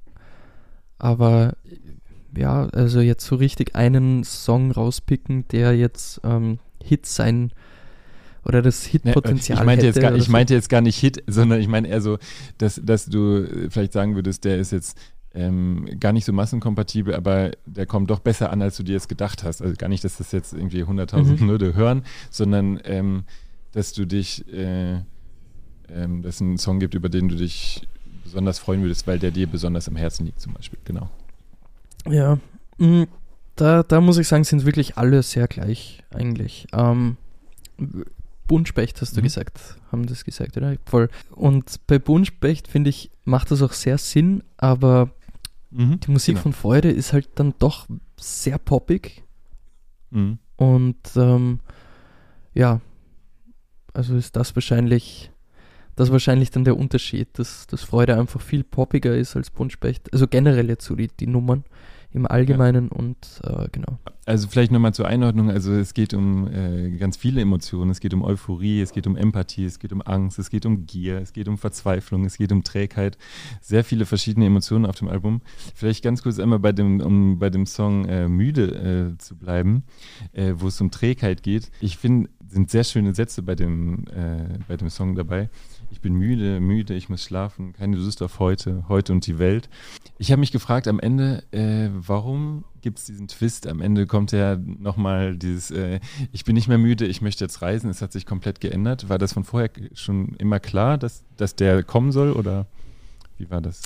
[0.97, 1.55] aber
[2.35, 7.51] ja, also jetzt so richtig einen Song rauspicken, der jetzt ähm, Hit sein
[8.45, 9.99] oder das Hitpotenzial ich meinte hätte.
[9.99, 12.17] Jetzt gar, ich meinte jetzt gar nicht Hit, sondern ich meine eher so,
[12.57, 14.97] dass, dass du vielleicht sagen würdest, der ist jetzt
[15.33, 19.07] ähm, gar nicht so massenkompatibel, aber der kommt doch besser an, als du dir es
[19.07, 19.61] gedacht hast.
[19.61, 21.47] Also gar nicht, dass das jetzt irgendwie 100.000 mhm.
[21.47, 23.23] Leute hören, sondern ähm,
[23.71, 24.99] dass du dich äh,
[25.89, 27.87] ähm, dass es einen Song gibt, über den du dich
[28.23, 30.79] besonders freuen würdest, weil der dir besonders am Herzen liegt, zum Beispiel.
[30.85, 31.09] Genau.
[32.09, 32.37] Ja,
[32.77, 33.03] mm,
[33.55, 36.67] da, da muss ich sagen, sind wirklich alle sehr gleich eigentlich.
[36.73, 37.17] Ähm,
[38.47, 39.25] Buntspecht hast du mhm.
[39.25, 40.75] gesagt, haben das gesagt, oder?
[40.85, 41.09] Voll.
[41.31, 45.11] Und bei Buntspecht, finde ich, macht das auch sehr Sinn, aber
[45.71, 46.43] mhm, die Musik genau.
[46.43, 47.87] von Freude ist halt dann doch
[48.19, 49.23] sehr poppig.
[50.11, 50.39] Mhm.
[50.55, 51.59] Und ähm,
[52.53, 52.81] ja,
[53.93, 55.31] also ist das wahrscheinlich
[55.95, 60.11] das wahrscheinlich dann der Unterschied, dass, dass Freude einfach viel poppiger ist als Buntspecht.
[60.11, 61.63] Also generell jetzt so die, die Nummern
[62.13, 62.97] im Allgemeinen ja.
[62.97, 63.97] und äh, genau.
[64.25, 68.13] Also vielleicht nochmal zur Einordnung, also es geht um äh, ganz viele Emotionen, es geht
[68.13, 71.33] um Euphorie, es geht um Empathie, es geht um Angst, es geht um Gier, es
[71.33, 73.17] geht um Verzweiflung, es geht um Trägheit,
[73.59, 75.41] sehr viele verschiedene Emotionen auf dem Album.
[75.75, 79.83] Vielleicht ganz kurz einmal bei dem, um bei dem Song äh, Müde äh, zu bleiben,
[80.31, 81.69] äh, wo es um Trägheit geht.
[81.81, 85.49] Ich finde, sind sehr schöne Sätze bei dem, äh, bei dem Song dabei.
[85.93, 89.69] Ich bin müde, müde, ich muss schlafen, keine Lust auf heute, heute und die Welt.
[90.17, 93.67] Ich habe mich gefragt am Ende, äh, warum gibt es diesen Twist?
[93.67, 95.99] Am Ende kommt ja nochmal dieses, äh,
[96.31, 99.07] ich bin nicht mehr müde, ich möchte jetzt reisen, es hat sich komplett geändert.
[99.07, 102.65] War das von vorher schon immer klar, dass, dass der kommen soll oder
[103.37, 103.83] wie war das?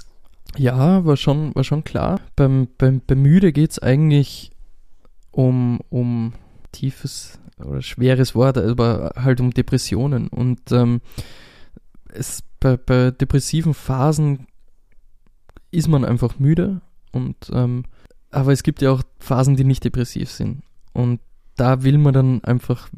[0.56, 2.22] Ja, war schon, war schon klar.
[2.38, 4.52] Beim, beim, beim Müde geht es eigentlich
[5.32, 6.32] um, um
[6.72, 10.30] tiefes oder schweres Wort, aber halt um Depressionen.
[10.30, 11.02] Und ähm,
[12.18, 14.48] es, bei, bei depressiven Phasen
[15.72, 17.84] ist man einfach müde und ähm,
[18.32, 20.64] aber es gibt ja auch Phasen, die nicht depressiv sind.
[20.94, 21.20] Und
[21.56, 22.90] da will man dann einfach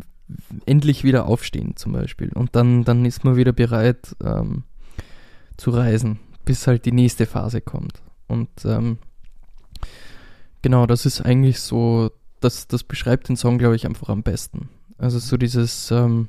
[0.65, 2.32] endlich wieder aufstehen, zum Beispiel.
[2.34, 4.63] Und dann, dann ist man wieder bereit ähm,
[5.58, 8.01] zu reisen, bis halt die nächste Phase kommt.
[8.27, 8.97] Und ähm,
[10.62, 14.69] genau, das ist eigentlich so, das, das beschreibt den Song, glaube ich, einfach am besten.
[14.97, 16.27] Also so dieses ähm,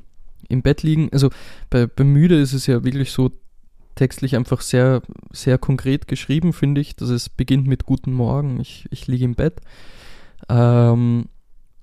[0.48, 1.31] im Bett liegen, also
[1.68, 3.31] bei, bei Müde ist es ja wirklich so
[3.94, 8.87] textlich einfach sehr, sehr konkret geschrieben, finde ich, dass es beginnt mit Guten Morgen, ich,
[8.90, 9.61] ich liege im Bett.
[10.48, 11.26] Ähm,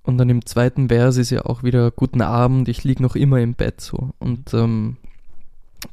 [0.04, 3.40] und dann im zweiten Vers ist ja auch wieder Guten Abend, ich liege noch immer
[3.40, 4.12] im Bett so.
[4.20, 4.98] Und ähm,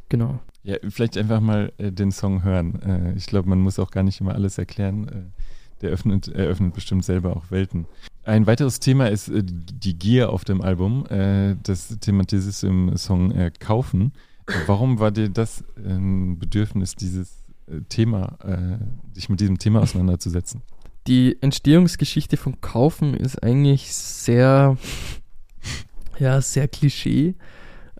[0.08, 0.40] genau.
[0.62, 2.80] Ja, vielleicht einfach mal äh, den Song hören.
[2.82, 5.08] Äh, ich glaube, man muss auch gar nicht immer alles erklären.
[5.08, 5.42] Äh,
[5.82, 7.86] der öffnet, eröffnet bestimmt selber auch Welten.
[8.24, 11.06] Ein weiteres Thema ist äh, die Gier auf dem Album.
[11.06, 14.12] Äh, das thematisiert im Song äh, Kaufen.
[14.66, 17.42] Warum war dir das ein Bedürfnis, dieses
[17.88, 18.36] Thema,
[19.16, 20.60] dich mit diesem Thema auseinanderzusetzen?
[21.06, 24.76] Die Entstehungsgeschichte von Kaufen ist eigentlich sehr,
[26.18, 27.36] ja, sehr Klischee.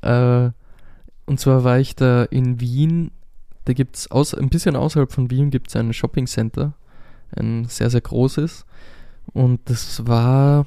[0.03, 3.11] und zwar war ich da in Wien.
[3.65, 6.75] Da gibt es ein bisschen außerhalb von Wien gibt es ein Shopping Center,
[7.35, 8.67] ein sehr, sehr großes.
[9.35, 10.67] Und das war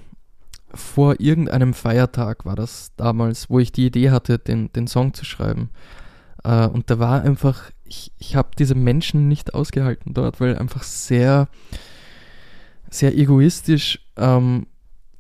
[0.74, 5.26] vor irgendeinem Feiertag war das damals, wo ich die Idee hatte, den, den Song zu
[5.26, 5.70] schreiben.
[6.44, 10.84] Äh, und da war einfach, ich, ich habe diese Menschen nicht ausgehalten dort, weil einfach
[10.84, 11.48] sehr,
[12.90, 14.68] sehr egoistisch ähm,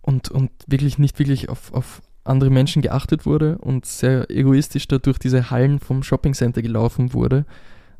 [0.01, 4.97] und, und wirklich nicht wirklich auf, auf andere Menschen geachtet wurde und sehr egoistisch da
[4.97, 7.45] durch diese Hallen vom Shoppingcenter gelaufen wurde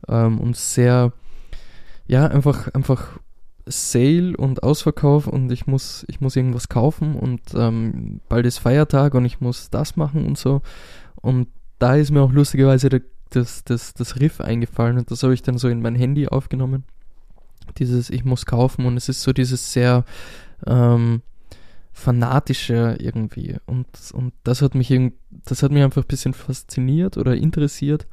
[0.09, 1.13] ähm, und sehr,
[2.05, 3.19] ja, einfach, einfach
[3.67, 9.13] Sale und Ausverkauf und ich muss, ich muss irgendwas kaufen und ähm, bald ist Feiertag
[9.13, 10.61] und ich muss das machen und so.
[11.15, 11.47] Und
[11.79, 12.89] da ist mir auch lustigerweise
[13.29, 16.83] das, das, das Riff eingefallen und das habe ich dann so in mein Handy aufgenommen.
[17.77, 20.05] Dieses Ich muss kaufen und es ist so dieses sehr
[20.65, 21.21] ähm,
[21.91, 23.57] fanatische irgendwie.
[23.65, 24.93] Und, und das hat mich
[25.45, 28.07] das hat mich einfach ein bisschen fasziniert oder interessiert.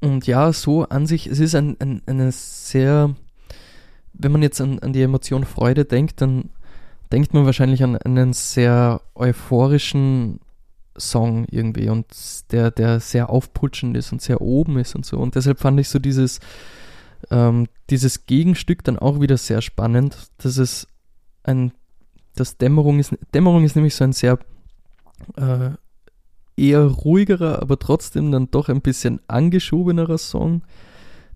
[0.01, 3.15] und ja, so an sich, es ist ein, ein, eine sehr,
[4.13, 6.51] wenn man jetzt an, an die Emotion Freude denkt, dann
[7.11, 10.41] denkt man wahrscheinlich an einen sehr euphorischen
[10.97, 12.07] Song irgendwie und
[12.53, 15.19] der, der sehr aufputschend ist und sehr oben ist und so.
[15.19, 16.41] Und deshalb fand ich so dieses,
[17.31, 20.87] ähm, dieses Gegenstück dann auch wieder sehr spannend, dass es
[21.43, 21.73] ein,
[22.37, 24.39] das Dämmerung ist, Dämmerung ist nämlich so ein sehr
[25.37, 25.71] äh,
[26.57, 30.63] eher ruhigerer, aber trotzdem dann doch ein bisschen angeschobenerer Song,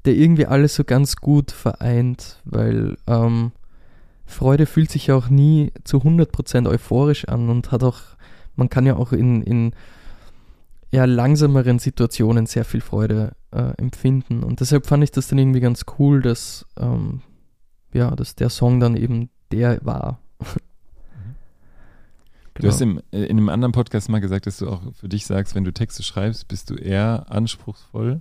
[0.05, 3.53] der irgendwie alles so ganz gut vereint, weil ähm,
[4.27, 8.01] Freude fühlt sich ja auch nie zu 100% euphorisch an und hat auch,
[8.57, 9.73] man kann ja auch in, in
[10.91, 15.61] eher langsameren Situationen sehr viel Freude äh, empfinden und deshalb fand ich das dann irgendwie
[15.61, 17.23] ganz cool, dass, ähm,
[17.93, 20.21] ja, dass der Song dann eben der war.
[22.59, 23.01] Du hast genau.
[23.13, 25.65] im, äh, in einem anderen Podcast mal gesagt, dass du auch für dich sagst, wenn
[25.65, 28.21] du Texte schreibst, bist du eher anspruchsvoll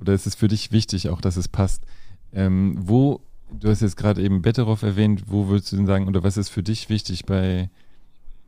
[0.00, 1.84] oder ist es für dich wichtig auch, dass es passt?
[2.32, 3.20] Ähm, wo,
[3.50, 6.50] du hast jetzt gerade eben Betteroff erwähnt, wo würdest du denn sagen, oder was ist
[6.50, 7.70] für dich wichtig bei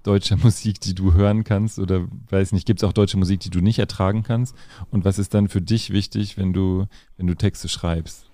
[0.03, 3.50] deutscher Musik, die du hören kannst oder weiß nicht, gibt es auch deutsche Musik, die
[3.50, 4.55] du nicht ertragen kannst?
[4.90, 8.26] Und was ist dann für dich wichtig, wenn du, wenn du Texte schreibst?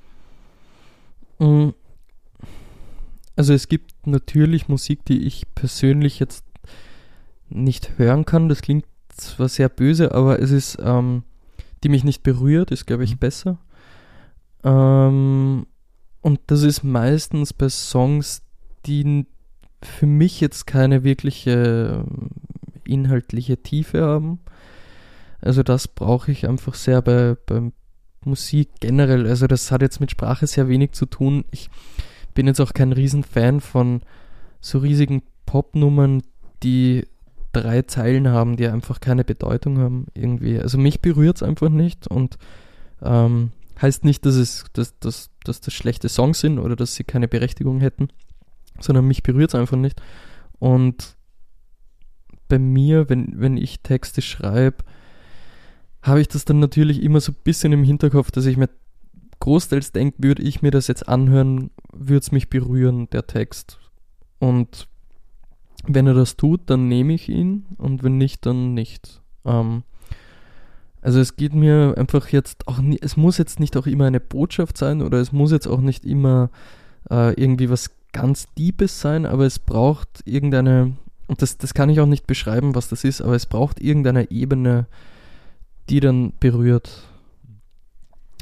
[1.39, 1.71] Mm.
[3.37, 6.46] Also es gibt natürlich Musik, die ich persönlich jetzt
[7.49, 8.49] nicht hören kann.
[8.49, 11.23] Das klingt zwar sehr böse, aber es ist, ähm,
[11.83, 13.19] die mich nicht berührt, ist, glaube ich, mhm.
[13.19, 13.59] besser.
[14.65, 15.67] Ähm,
[16.21, 18.43] und das ist meistens bei Songs,
[18.85, 19.27] die
[19.83, 22.31] für mich jetzt keine wirkliche ähm,
[22.85, 24.41] inhaltliche Tiefe haben.
[25.41, 27.71] Also das brauche ich einfach sehr bei, bei
[28.25, 29.27] Musik generell.
[29.27, 31.45] Also das hat jetzt mit Sprache sehr wenig zu tun.
[31.51, 31.71] Ich
[32.35, 34.01] bin jetzt auch kein Riesenfan von
[34.61, 36.23] so riesigen Popnummern,
[36.63, 37.07] die
[37.63, 40.59] drei Zeilen haben, die einfach keine Bedeutung haben irgendwie.
[40.59, 42.39] Also mich berührt es einfach nicht und
[43.03, 47.05] ähm, heißt nicht, dass es dass, dass, dass das schlechte Songs sind oder dass sie
[47.05, 48.09] keine Berechtigung hätten,
[48.81, 50.01] sondern mich berührt es einfach nicht.
[50.59, 51.17] Und
[52.49, 54.85] bei mir, wenn, wenn ich Texte schreibe,
[56.03, 58.69] habe ich das dann natürlich immer so ein bisschen im Hinterkopf, dass ich mir
[59.41, 63.79] großteils denke, würde ich mir das jetzt anhören, würde es mich berühren, der Text.
[64.39, 64.89] Und
[65.89, 69.21] wenn er das tut, dann nehme ich ihn und wenn nicht, dann nicht.
[69.45, 69.83] Ähm,
[71.03, 74.21] also es geht mir einfach jetzt auch, nie, es muss jetzt nicht auch immer eine
[74.21, 76.51] Botschaft sein oder es muss jetzt auch nicht immer
[77.11, 80.97] äh, irgendwie was ganz Deepes sein, aber es braucht irgendeine,
[81.29, 84.31] und das, das kann ich auch nicht beschreiben, was das ist, aber es braucht irgendeine
[84.31, 84.87] Ebene,
[85.89, 87.05] die dann berührt,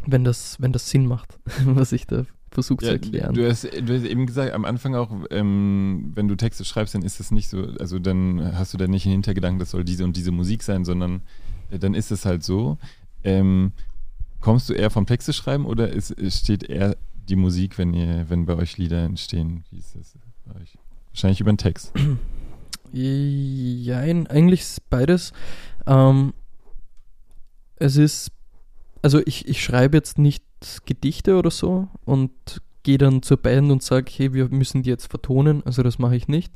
[0.07, 3.35] wenn das, wenn das Sinn macht, was ich da versuche ja, zu erklären.
[3.35, 7.03] Du hast, du hast eben gesagt, am Anfang auch, ähm, wenn du Texte schreibst, dann
[7.03, 10.05] ist das nicht so, also dann hast du da nicht einen Hintergedanken, das soll diese
[10.05, 11.23] und diese Musik sein, sondern
[11.71, 12.79] äh, dann ist es halt so.
[13.25, 13.73] Ähm,
[14.41, 16.97] kommst du eher vom Texte schreiben oder ist, steht eher
[17.29, 19.65] die Musik, wenn ihr, wenn bei euch Lieder entstehen?
[19.71, 20.15] Wie ist das
[20.47, 20.79] bei euch?
[21.11, 21.93] Wahrscheinlich über den Text.
[22.93, 25.33] Ja, eigentlich beides.
[25.87, 26.33] Ähm,
[27.77, 28.31] es ist,
[29.03, 30.45] also ich, ich schreibe jetzt nicht
[30.85, 32.33] Gedichte oder so und
[32.83, 35.63] gehe dann zur Band und sage, hey, wir müssen die jetzt vertonen.
[35.65, 36.53] Also das mache ich nicht.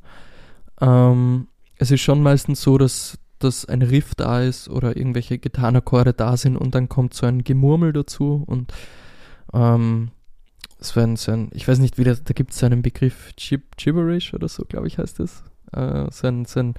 [0.81, 6.13] Ähm, es ist schon meistens so, dass, dass ein Riff da ist oder irgendwelche Gitarrenakkorde
[6.13, 8.73] da sind und dann kommt so ein Gemurmel dazu und
[9.53, 10.11] ähm,
[10.79, 13.33] so ein, so ein, ich weiß nicht, wie das, da gibt es so einen Begriff
[13.37, 15.43] Gib Gibberish oder so, glaube ich, heißt das.
[15.73, 16.75] Äh, so ein, so ein,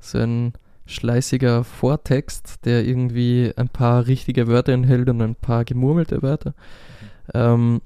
[0.00, 0.52] so ein
[0.88, 6.54] schleißiger Vortext, der irgendwie ein paar richtige Wörter enthält und ein paar gemurmelte Wörter.
[7.34, 7.82] Ähm,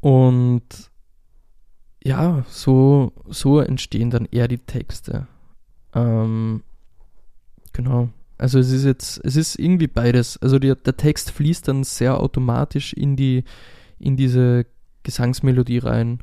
[0.00, 0.62] und
[2.02, 5.26] ja, so, so entstehen dann eher die Texte.
[5.94, 6.62] Ähm,
[7.72, 8.10] genau.
[8.38, 10.36] Also es ist jetzt, es ist irgendwie beides.
[10.40, 13.42] Also die, der Text fließt dann sehr automatisch in die,
[13.98, 14.66] in diese
[15.02, 16.20] Gesangsmelodie rein.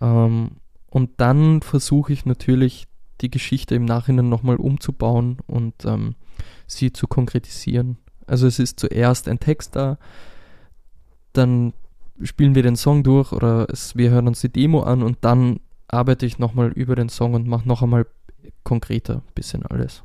[0.00, 0.52] Ähm,
[0.88, 2.86] und dann versuche ich natürlich
[3.24, 6.14] die Geschichte im Nachhinein nochmal umzubauen und ähm,
[6.66, 7.96] sie zu konkretisieren.
[8.26, 9.98] Also es ist zuerst ein Text da,
[11.32, 11.72] dann
[12.22, 15.60] spielen wir den Song durch oder es, wir hören uns die Demo an und dann
[15.88, 18.06] arbeite ich nochmal über den Song und mache noch einmal
[18.62, 20.02] konkreter ein bisschen alles.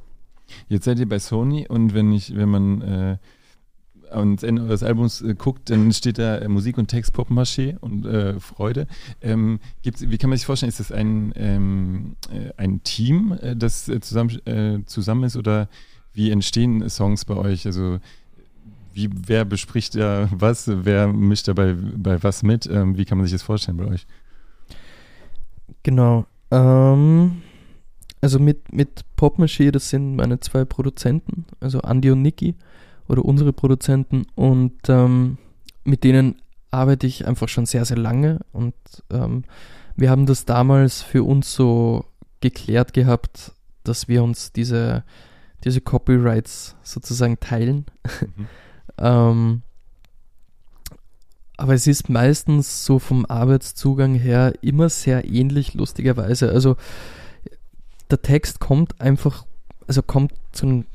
[0.68, 3.18] Jetzt seid ihr bei Sony und wenn ich, wenn man äh,
[4.12, 8.06] ans Ende des Albums äh, guckt, dann steht da äh, Musik und Text Poppenmaché und
[8.06, 8.88] äh, Freude.
[9.22, 13.56] Ähm, gibt's, wie kann man sich vorstellen, ist das ein, ähm, äh, ein Team, äh,
[13.56, 15.70] das äh, zusammen, zusammen ist oder
[16.14, 17.66] wie entstehen Songs bei euch?
[17.66, 18.00] Also
[18.94, 22.66] wie, wer bespricht da was, wer mischt da bei, bei was mit?
[22.68, 24.06] Ähm, wie kann man sich das vorstellen bei euch?
[25.84, 26.26] Genau.
[26.52, 27.42] Ähm,
[28.22, 32.56] also mit, mit Popmaché, das sind meine zwei Produzenten, also Andy und Niki
[33.10, 35.38] oder unsere Produzenten und ähm,
[35.84, 36.42] mit denen
[36.72, 38.76] arbeite ich einfach schon sehr, sehr lange und
[39.10, 39.44] ähm,
[39.96, 42.06] wir haben das damals für uns so
[42.40, 43.52] geklärt gehabt,
[43.84, 45.04] dass wir uns diese,
[45.64, 47.86] diese Copyrights sozusagen teilen.
[48.06, 48.48] Mhm.
[48.98, 49.62] ähm,
[51.58, 56.50] aber es ist meistens so vom Arbeitszugang her immer sehr ähnlich, lustigerweise.
[56.50, 56.78] Also
[58.10, 59.46] der Text kommt einfach,
[59.86, 60.86] also kommt zu einem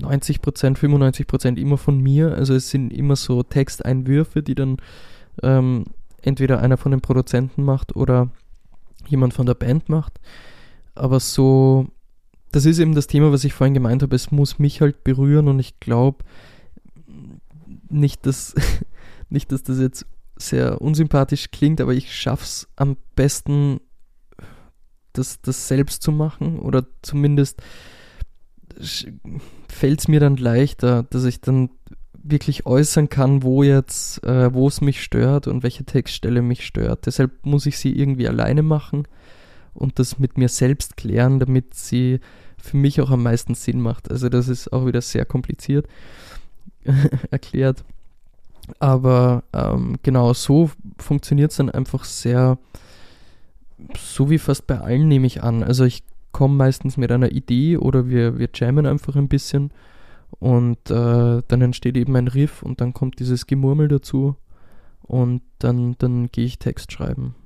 [0.00, 2.34] 90 Prozent, 95 Prozent immer von mir.
[2.34, 4.76] Also es sind immer so Texteinwürfe, die dann
[5.42, 5.84] ähm,
[6.22, 8.30] entweder einer von den Produzenten macht oder
[9.06, 10.20] jemand von der Band macht.
[10.94, 11.88] Aber so,
[12.52, 14.14] das ist eben das Thema, was ich vorhin gemeint habe.
[14.14, 16.24] Es muss mich halt berühren und ich glaube
[17.88, 18.54] nicht, dass,
[19.28, 23.80] nicht, dass das jetzt sehr unsympathisch klingt, aber ich schaffe es am besten,
[25.12, 27.62] das, das selbst zu machen oder zumindest
[29.68, 31.70] fällt es mir dann leichter, dass ich dann
[32.24, 37.06] wirklich äußern kann, wo jetzt, äh, wo es mich stört und welche Textstelle mich stört.
[37.06, 39.06] Deshalb muss ich sie irgendwie alleine machen
[39.74, 42.20] und das mit mir selbst klären, damit sie
[42.56, 44.10] für mich auch am meisten Sinn macht.
[44.10, 45.86] Also das ist auch wieder sehr kompliziert
[47.30, 47.84] erklärt.
[48.78, 52.56] Aber ähm, genau so funktioniert es dann einfach sehr,
[53.98, 55.62] so wie fast bei allen nehme ich an.
[55.62, 56.02] Also ich
[56.34, 59.70] komme meistens mit einer Idee oder wir, wir jammen einfach ein bisschen
[60.40, 64.36] und äh, dann entsteht eben ein Riff und dann kommt dieses Gemurmel dazu
[65.02, 67.36] und dann, dann gehe ich Text schreiben.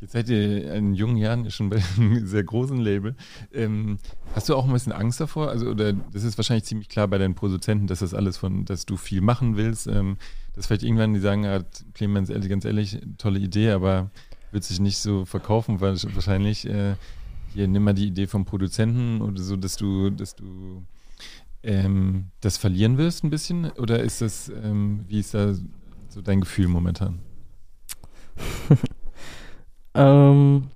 [0.00, 3.14] Jetzt seid ihr in jungen Jahren schon bei einem sehr großen Label.
[3.52, 3.98] Ähm,
[4.34, 5.48] hast du auch ein bisschen Angst davor?
[5.48, 8.84] Also, oder das ist wahrscheinlich ziemlich klar bei deinen Produzenten, dass das alles von, dass
[8.84, 9.86] du viel machen willst.
[9.86, 10.16] Ähm,
[10.54, 11.60] dass vielleicht irgendwann die sagen, ja,
[11.94, 14.10] Clemens, ganz ehrlich, tolle Idee, aber
[14.50, 16.96] wird sich nicht so verkaufen, weil wahrscheinlich äh,
[17.52, 20.82] hier nimm mal die Idee vom Produzenten oder so, dass du, dass du
[21.62, 23.70] ähm, das verlieren wirst ein bisschen?
[23.72, 25.54] Oder ist das, ähm, wie ist da
[26.08, 27.20] so dein Gefühl momentan?
[29.94, 30.68] ähm,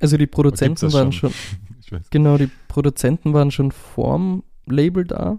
[0.00, 1.32] also die Produzenten waren schon,
[1.86, 5.32] schon genau, die Produzenten waren schon vorm Label da.
[5.32, 5.38] Mhm.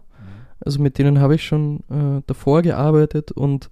[0.59, 3.69] Also mit denen habe ich schon äh, davor gearbeitet und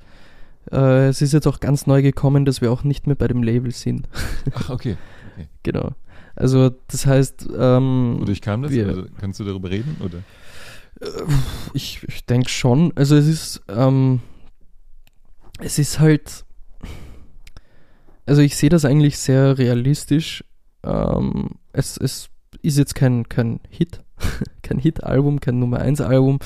[0.71, 3.43] äh, es ist jetzt auch ganz neu gekommen, dass wir auch nicht mehr bei dem
[3.43, 4.07] Label sind.
[4.53, 4.97] Ach, okay.
[5.33, 5.47] okay.
[5.63, 5.91] genau.
[6.41, 7.49] Also das heißt.
[7.55, 8.71] Ähm, Wodurch kam das?
[8.71, 9.97] Wir, also, kannst du darüber reden?
[10.03, 10.23] Oder?
[10.99, 11.31] Äh,
[11.75, 12.91] ich, ich denke schon.
[12.95, 14.21] Also es ist, ähm,
[15.59, 16.45] es ist halt,
[18.25, 20.43] also ich sehe das eigentlich sehr realistisch.
[20.83, 22.29] Ähm, es, es
[22.63, 23.99] ist jetzt kein, kein Hit,
[24.63, 26.39] kein Hit-Album, kein Nummer 1-Album.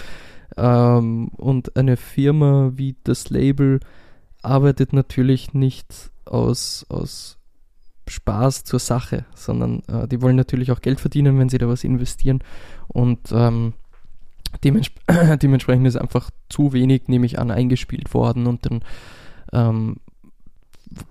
[0.57, 3.79] Ähm, und eine Firma wie das Label
[4.41, 7.34] arbeitet natürlich nicht aus, aus
[8.07, 11.83] Spaß zur Sache, sondern äh, die wollen natürlich auch Geld verdienen, wenn sie da was
[11.83, 12.39] investieren.
[12.87, 13.73] Und ähm,
[14.63, 14.91] dements
[15.41, 18.47] dementsprechend ist einfach zu wenig, nehme ich an, eingespielt worden.
[18.47, 18.81] Und dann
[19.53, 19.97] ähm,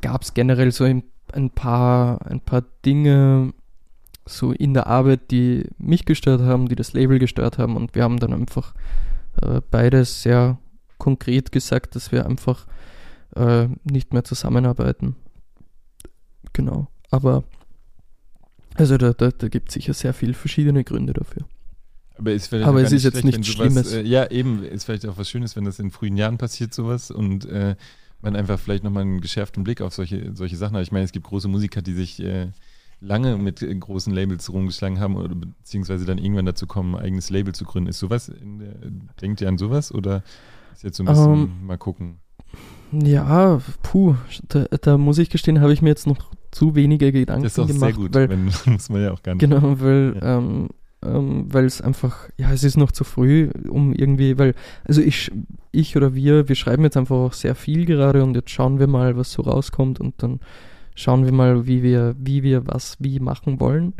[0.00, 3.52] gab es generell so ein, ein, paar, ein paar Dinge
[4.26, 7.76] so in der Arbeit, die mich gestört haben, die das Label gestört haben.
[7.76, 8.74] Und wir haben dann einfach
[9.42, 10.58] äh, beides sehr
[10.98, 12.66] konkret gesagt, dass wir einfach
[13.36, 15.16] äh, nicht mehr zusammenarbeiten.
[16.54, 16.88] Genau.
[17.10, 17.44] Aber
[18.74, 21.44] also da, da, da gibt es sicher sehr viele verschiedene Gründe dafür.
[22.16, 23.92] Aber, ist Aber es ist jetzt nichts Schlimmes.
[23.92, 27.10] äh, ja, eben, ist vielleicht auch was Schönes, wenn das in frühen Jahren passiert, sowas
[27.10, 27.74] und äh,
[28.22, 30.82] man einfach vielleicht nochmal einen geschärften Blick auf solche, solche Sachen hat.
[30.82, 32.48] Ich meine, es gibt große Musiker, die sich äh,
[33.00, 37.30] lange mit äh, großen Labels rumgeschlagen haben oder beziehungsweise dann irgendwann dazu kommen, ein eigenes
[37.30, 37.90] Label zu gründen.
[37.90, 38.90] Ist sowas, der,
[39.20, 40.22] denkt ihr an sowas oder
[40.72, 42.18] ist jetzt so ein bisschen um, ähm, mal gucken?
[42.92, 44.14] Ja, puh,
[44.48, 47.44] da, da muss ich gestehen, habe ich mir jetzt noch zu wenige Gedanken gemacht.
[47.44, 49.40] Das ist auch gemacht, sehr gut, weil, wenn, muss man ja auch gar nicht.
[49.40, 50.38] Genau, weil ja.
[50.38, 50.68] ähm,
[51.04, 55.30] ähm, weil es einfach, ja, es ist noch zu früh, um irgendwie, weil, also ich,
[55.70, 58.86] ich oder wir, wir schreiben jetzt einfach auch sehr viel gerade und jetzt schauen wir
[58.86, 60.40] mal, was so rauskommt und dann
[60.94, 63.94] schauen wir mal, wie wir, wie wir was wie machen wollen.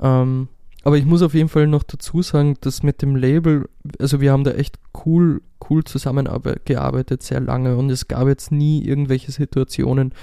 [0.00, 0.48] Ähm,
[0.82, 3.68] aber ich muss auf jeden Fall noch dazu sagen, dass mit dem Label,
[3.98, 8.82] also wir haben da echt cool, cool zusammengearbeitet, sehr lange und es gab jetzt nie
[8.84, 10.14] irgendwelche Situationen,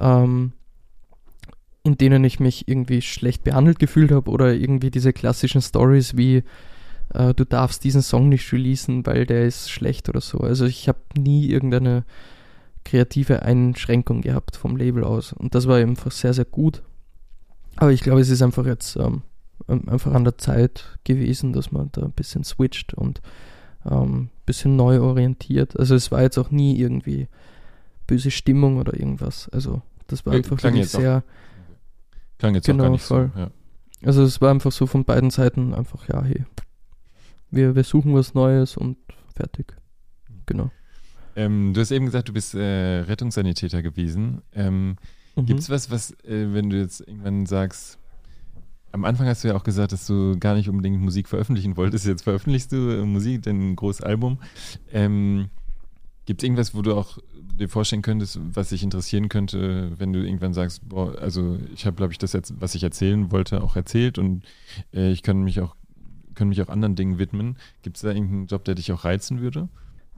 [0.00, 0.52] ähm,
[1.84, 6.42] in denen ich mich irgendwie schlecht behandelt gefühlt habe oder irgendwie diese klassischen Stories wie
[7.12, 10.38] äh, du darfst diesen Song nicht releasen, weil der ist schlecht oder so.
[10.38, 12.04] Also ich habe nie irgendeine
[12.84, 16.82] kreative Einschränkung gehabt vom Label aus und das war einfach sehr, sehr gut.
[17.76, 19.22] Aber ich glaube, es ist einfach jetzt ähm,
[19.68, 23.20] einfach an der Zeit gewesen, dass man da ein bisschen switcht und
[23.84, 25.78] ein ähm, bisschen neu orientiert.
[25.78, 27.28] Also es war jetzt auch nie irgendwie
[28.06, 29.50] böse Stimmung oder irgendwas.
[29.50, 31.18] Also das war einfach wirklich sehr...
[31.18, 31.44] Auch
[32.38, 33.30] Klang jetzt genau, auch gar nicht voll.
[33.34, 33.40] so.
[33.40, 33.50] Ja.
[34.04, 36.44] Also es war einfach so von beiden Seiten einfach, ja, hey,
[37.50, 38.96] wir, wir suchen was Neues und
[39.34, 39.74] fertig.
[40.46, 40.70] Genau.
[41.36, 44.42] Ähm, du hast eben gesagt, du bist äh, Rettungssanitäter gewesen.
[44.52, 44.96] Ähm,
[45.36, 45.46] mhm.
[45.46, 47.98] Gibt es was, was, äh, wenn du jetzt irgendwann sagst,
[48.92, 52.06] am Anfang hast du ja auch gesagt, dass du gar nicht unbedingt Musik veröffentlichen wolltest.
[52.06, 54.38] Jetzt veröffentlichst du äh, Musik, dein großes Album.
[54.92, 55.48] Ähm,
[56.26, 57.18] Gibt es irgendwas, wo du auch
[57.58, 61.96] dir vorstellen könntest, was dich interessieren könnte, wenn du irgendwann sagst, boah, also ich habe,
[61.96, 64.42] glaube ich, das jetzt, was ich erzählen wollte, auch erzählt und
[64.92, 65.76] äh, ich kann mich auch,
[66.34, 67.56] kann mich auch anderen Dingen widmen.
[67.82, 69.68] Gibt es da irgendeinen Job, der dich auch reizen würde?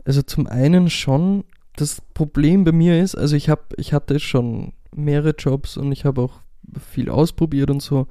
[0.04, 1.44] Also zum einen schon,
[1.76, 6.04] das Problem bei mir ist, also ich habe, ich hatte schon mehrere Jobs und ich
[6.04, 6.40] habe auch
[6.80, 8.07] viel ausprobiert und so.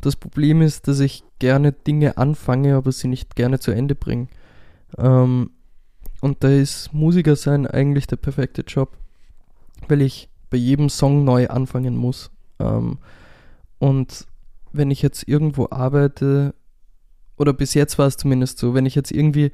[0.00, 4.28] Das Problem ist, dass ich gerne Dinge anfange, aber sie nicht gerne zu Ende bringe.
[4.96, 5.50] Ähm,
[6.24, 8.96] und da ist Musiker sein eigentlich der perfekte Job,
[9.88, 12.30] weil ich bei jedem Song neu anfangen muss.
[12.58, 12.96] Ähm,
[13.78, 14.26] und
[14.72, 16.54] wenn ich jetzt irgendwo arbeite,
[17.36, 19.52] oder bis jetzt war es zumindest so, wenn ich jetzt irgendwie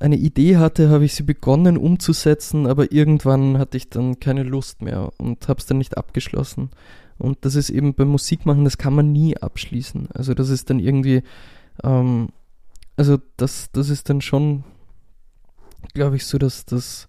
[0.00, 4.82] eine Idee hatte, habe ich sie begonnen umzusetzen, aber irgendwann hatte ich dann keine Lust
[4.82, 6.70] mehr und habe es dann nicht abgeschlossen.
[7.18, 10.08] Und das ist eben beim Musikmachen, das kann man nie abschließen.
[10.12, 11.22] Also das ist dann irgendwie,
[11.84, 12.30] ähm,
[12.96, 14.64] also das, das ist dann schon
[15.92, 17.08] glaube ich, so, dass das,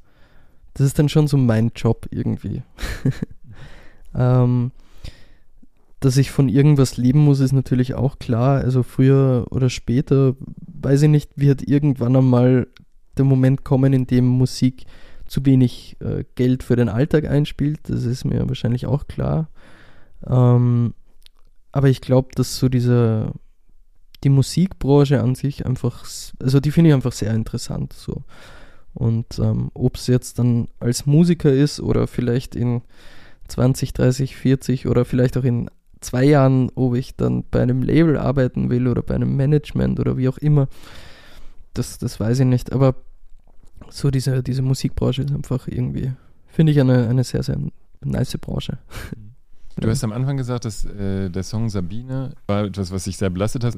[0.74, 2.64] das ist dann schon so mein Job irgendwie.
[4.16, 4.72] ähm,
[6.00, 8.60] dass ich von irgendwas leben muss, ist natürlich auch klar.
[8.60, 12.68] Also früher oder später, weiß ich nicht, wird irgendwann einmal
[13.18, 14.86] der Moment kommen, in dem Musik
[15.26, 17.80] zu wenig äh, Geld für den Alltag einspielt.
[17.84, 19.50] Das ist mir wahrscheinlich auch klar.
[20.28, 20.94] Ähm,
[21.72, 23.32] aber ich glaube, dass so diese
[24.24, 26.04] die Musikbranche an sich einfach,
[26.40, 27.94] also die finde ich einfach sehr interessant.
[27.94, 28.24] So.
[28.96, 32.82] Und ähm, ob es jetzt dann als Musiker ist oder vielleicht in
[33.50, 35.70] 20, 30, 40 oder vielleicht auch in
[36.00, 40.18] zwei Jahren, ob ich dann bei einem Label arbeiten will oder bei einem Management oder
[40.18, 40.68] wie auch immer,
[41.74, 42.72] das, das weiß ich nicht.
[42.72, 42.96] Aber
[43.90, 46.14] so diese, diese Musikbranche ist einfach irgendwie,
[46.48, 47.58] finde ich, eine, eine sehr, sehr
[48.02, 48.78] nice Branche.
[49.78, 53.30] Du hast am Anfang gesagt, dass äh, der Song Sabine war etwas, was dich sehr
[53.30, 53.76] belastet hat,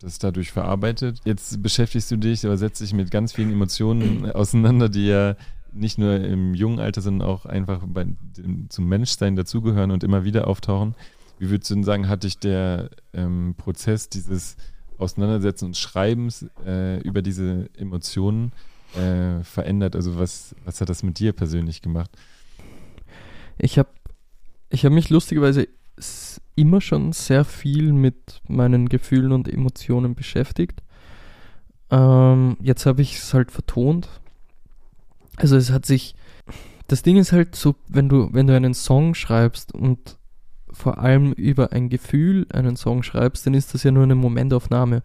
[0.00, 1.20] das dadurch verarbeitet.
[1.24, 5.36] Jetzt beschäftigst du dich oder setzt dich mit ganz vielen Emotionen auseinander, die ja
[5.72, 8.06] nicht nur im jungen Alter, sondern auch einfach bei,
[8.68, 10.94] zum Menschsein dazugehören und immer wieder auftauchen.
[11.38, 14.56] Wie würdest du denn sagen, hat dich der ähm, Prozess dieses
[14.98, 18.52] Auseinandersetzen und Schreibens äh, über diese Emotionen
[18.96, 19.94] äh, verändert?
[19.94, 22.10] Also was, was hat das mit dir persönlich gemacht?
[23.58, 23.90] Ich habe
[24.70, 25.68] ich hab mich lustigerweise
[26.58, 30.82] immer schon sehr viel mit meinen Gefühlen und Emotionen beschäftigt.
[31.90, 34.08] Ähm, jetzt habe ich es halt vertont.
[35.36, 36.14] Also es hat sich.
[36.88, 40.18] Das Ding ist halt so, wenn du, wenn du einen Song schreibst und
[40.70, 45.02] vor allem über ein Gefühl einen Song schreibst, dann ist das ja nur eine Momentaufnahme.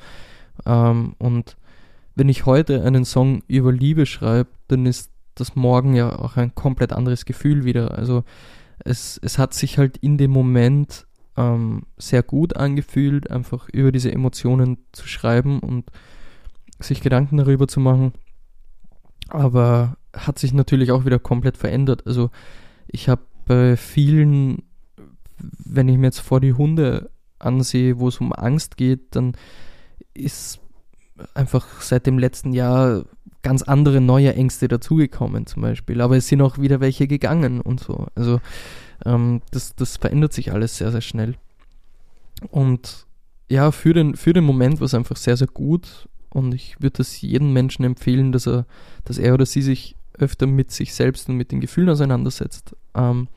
[0.65, 1.57] Ähm, und
[2.15, 6.55] wenn ich heute einen Song über Liebe schreibe, dann ist das morgen ja auch ein
[6.55, 7.97] komplett anderes Gefühl wieder.
[7.97, 8.23] Also
[8.79, 11.05] es, es hat sich halt in dem Moment
[11.37, 15.85] ähm, sehr gut angefühlt, einfach über diese Emotionen zu schreiben und
[16.79, 18.13] sich Gedanken darüber zu machen.
[19.29, 22.05] Aber hat sich natürlich auch wieder komplett verändert.
[22.05, 22.29] Also
[22.87, 24.63] ich habe bei vielen,
[25.37, 27.09] wenn ich mir jetzt vor die Hunde
[27.39, 29.35] ansehe, wo es um Angst geht, dann
[30.13, 30.59] ist
[31.33, 33.05] einfach seit dem letzten Jahr
[33.41, 36.01] ganz andere neue Ängste dazugekommen zum Beispiel.
[36.01, 38.07] Aber es sind auch wieder welche gegangen und so.
[38.15, 38.39] Also
[39.05, 41.35] ähm, das, das verändert sich alles sehr, sehr schnell.
[42.49, 43.05] Und
[43.49, 46.07] ja, für den, für den Moment war es einfach sehr, sehr gut.
[46.29, 48.65] Und ich würde das jedem Menschen empfehlen, dass er,
[49.05, 52.75] dass er oder sie sich öfter mit sich selbst und mit den Gefühlen auseinandersetzt.
[52.95, 53.27] Ähm,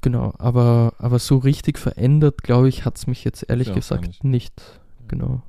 [0.00, 4.06] genau, aber, aber so richtig verändert, glaube ich, hat es mich jetzt ehrlich ja, gesagt
[4.06, 4.24] nicht.
[4.24, 4.80] nicht.
[5.08, 5.42] Genau.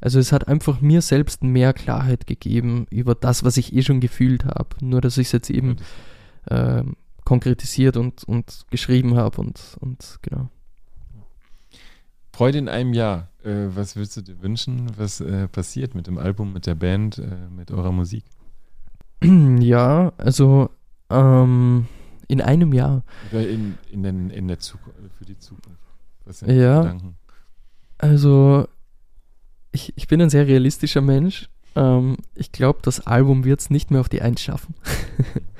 [0.00, 4.00] Also es hat einfach mir selbst mehr Klarheit gegeben über das, was ich eh schon
[4.00, 4.68] gefühlt habe.
[4.82, 5.76] Nur dass ich es jetzt eben
[6.46, 6.82] äh,
[7.24, 10.50] konkretisiert und, und geschrieben habe und, und genau.
[12.32, 13.28] Freude in einem Jahr.
[13.44, 14.90] Äh, was würdest du dir wünschen?
[14.96, 18.24] Was äh, passiert mit dem Album, mit der Band, äh, mit eurer Musik?
[19.60, 20.68] Ja, also
[21.08, 21.86] ähm,
[22.28, 23.04] in einem Jahr.
[23.30, 25.80] Oder in, in, den, in der Zukunft, für die Zukunft.
[26.24, 27.16] Was sind ja, Gedanken?
[27.98, 28.66] Also
[29.72, 31.48] ich, ich bin ein sehr realistischer Mensch.
[31.76, 34.74] Ähm, ich glaube, das Album wird es nicht mehr auf die Eins schaffen.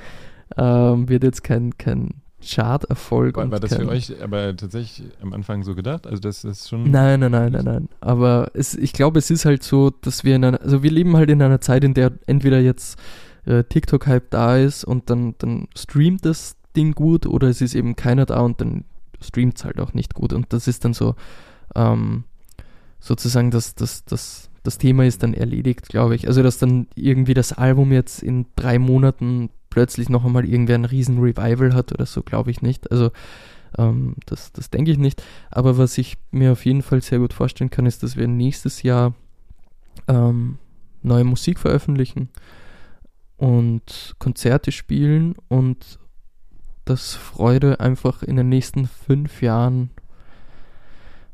[0.56, 3.36] ähm, wird jetzt kein, kein Chart-Erfolg.
[3.36, 6.06] War, war das für euch aber tatsächlich am Anfang so gedacht?
[6.06, 6.90] Also das ist schon.
[6.90, 7.88] Nein, nein, nein, nein, nein.
[8.00, 11.16] Aber es, ich glaube, es ist halt so, dass wir in einer, also wir leben
[11.16, 12.98] halt in einer Zeit, in der entweder jetzt
[13.46, 17.96] äh, TikTok-Hype da ist und dann, dann streamt das Ding gut oder es ist eben
[17.96, 18.84] keiner da und dann
[19.20, 20.32] streamt es halt auch nicht gut.
[20.32, 21.14] Und das ist dann so,
[21.74, 22.24] ähm,
[23.00, 26.26] sozusagen das, das, das, das Thema ist dann erledigt, glaube ich.
[26.26, 30.86] Also, dass dann irgendwie das Album jetzt in drei Monaten plötzlich noch einmal irgendwer ein
[30.86, 32.90] riesen Revival hat oder so, glaube ich nicht.
[32.90, 33.10] Also,
[33.76, 35.22] ähm, das, das denke ich nicht.
[35.50, 38.82] Aber was ich mir auf jeden Fall sehr gut vorstellen kann, ist, dass wir nächstes
[38.82, 39.14] Jahr
[40.08, 40.58] ähm,
[41.02, 42.30] neue Musik veröffentlichen
[43.36, 45.98] und Konzerte spielen und
[46.86, 49.90] dass Freude einfach in den nächsten fünf Jahren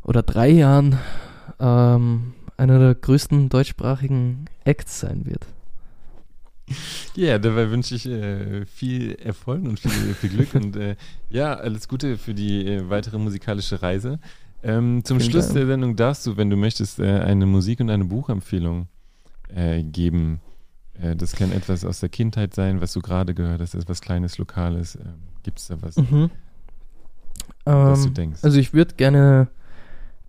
[0.03, 0.99] oder drei Jahren
[1.61, 5.47] ähm, einer der größten deutschsprachigen Acts sein wird.
[7.17, 10.95] Ja, dabei wünsche ich äh, viel Erfolg und viel, viel Glück und äh,
[11.29, 14.21] ja, alles Gute für die äh, weitere musikalische Reise.
[14.63, 15.57] Ähm, zum Vielen Schluss Dank.
[15.57, 18.87] der Sendung darfst du, wenn du möchtest, äh, eine Musik- und eine Buchempfehlung
[19.49, 20.41] äh, geben.
[21.01, 24.39] Äh, das kann etwas aus der Kindheit sein, was du gerade gehört hast, etwas Kleines,
[24.39, 24.99] Lokales.
[25.43, 26.31] Gibt es da was, mhm.
[27.65, 28.45] was ähm, du denkst?
[28.45, 29.49] Also ich würde gerne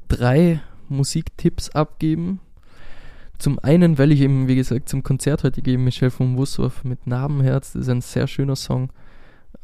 [0.07, 0.61] drei
[0.91, 2.39] Musiktipps abgeben.
[3.37, 7.07] Zum einen, weil ich eben, wie gesagt, zum Konzert heute gehe, Michel von Wussdorf mit
[7.07, 8.91] Narbenherz, das ist ein sehr schöner Song.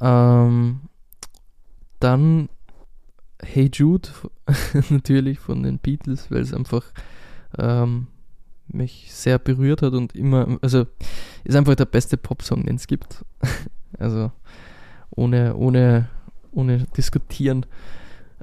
[0.02, 0.82] Ähm,
[2.00, 2.50] dann
[3.40, 4.10] Hey Jude,
[4.90, 6.84] natürlich von den Beatles, weil es einfach
[7.58, 8.08] ähm,
[8.68, 10.86] mich sehr berührt hat und immer, also
[11.44, 13.24] ist einfach der beste Popsong, den es gibt.
[14.00, 14.32] also
[15.12, 16.10] ohne, ohne,
[16.52, 17.66] ohne diskutieren.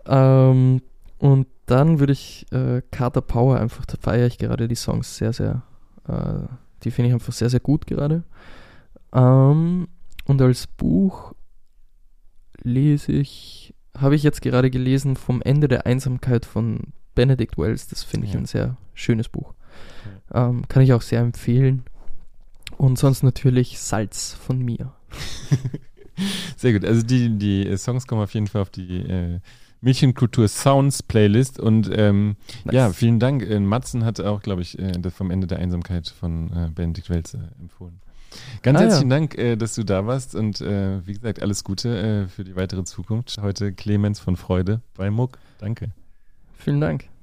[0.07, 0.81] Ähm,
[1.19, 5.33] und dann würde ich äh, Carter Power einfach, da feiere ich gerade die Songs sehr,
[5.33, 5.63] sehr,
[6.09, 6.47] äh,
[6.83, 8.25] die finde ich einfach sehr, sehr gut gerade.
[9.13, 9.89] Ähm,
[10.27, 11.33] und als Buch
[12.63, 16.81] lese ich, habe ich jetzt gerade gelesen, Vom Ende der Einsamkeit von
[17.15, 17.87] Benedict Wells.
[17.89, 18.41] Das finde ich ja.
[18.41, 19.55] ein sehr schönes Buch.
[20.33, 20.49] Ja.
[20.49, 21.85] Ähm, kann ich auch sehr empfehlen.
[22.77, 24.93] Und sonst natürlich Salz von mir.
[26.57, 26.85] sehr gut.
[26.85, 29.41] Also die, die Songs kommen auf jeden Fall auf die äh,
[29.85, 31.61] Mädchenkultur Sounds Playlist.
[31.61, 32.75] Und ähm, nice.
[32.75, 33.43] ja, vielen Dank.
[33.43, 37.35] Äh, Matzen hat auch, glaube ich, äh, vom Ende der Einsamkeit von äh, Benedikt Welz
[37.35, 38.01] äh, empfohlen.
[38.63, 39.17] Ganz ah, herzlichen ja.
[39.17, 42.83] Dank, äh, dass du da warst und äh, wie gesagt, alles Gute für die weitere
[42.83, 43.39] Zukunft.
[43.41, 45.39] Heute Clemens von Freude bei Muck.
[45.59, 45.91] Danke.
[46.59, 47.14] Vielen Dank.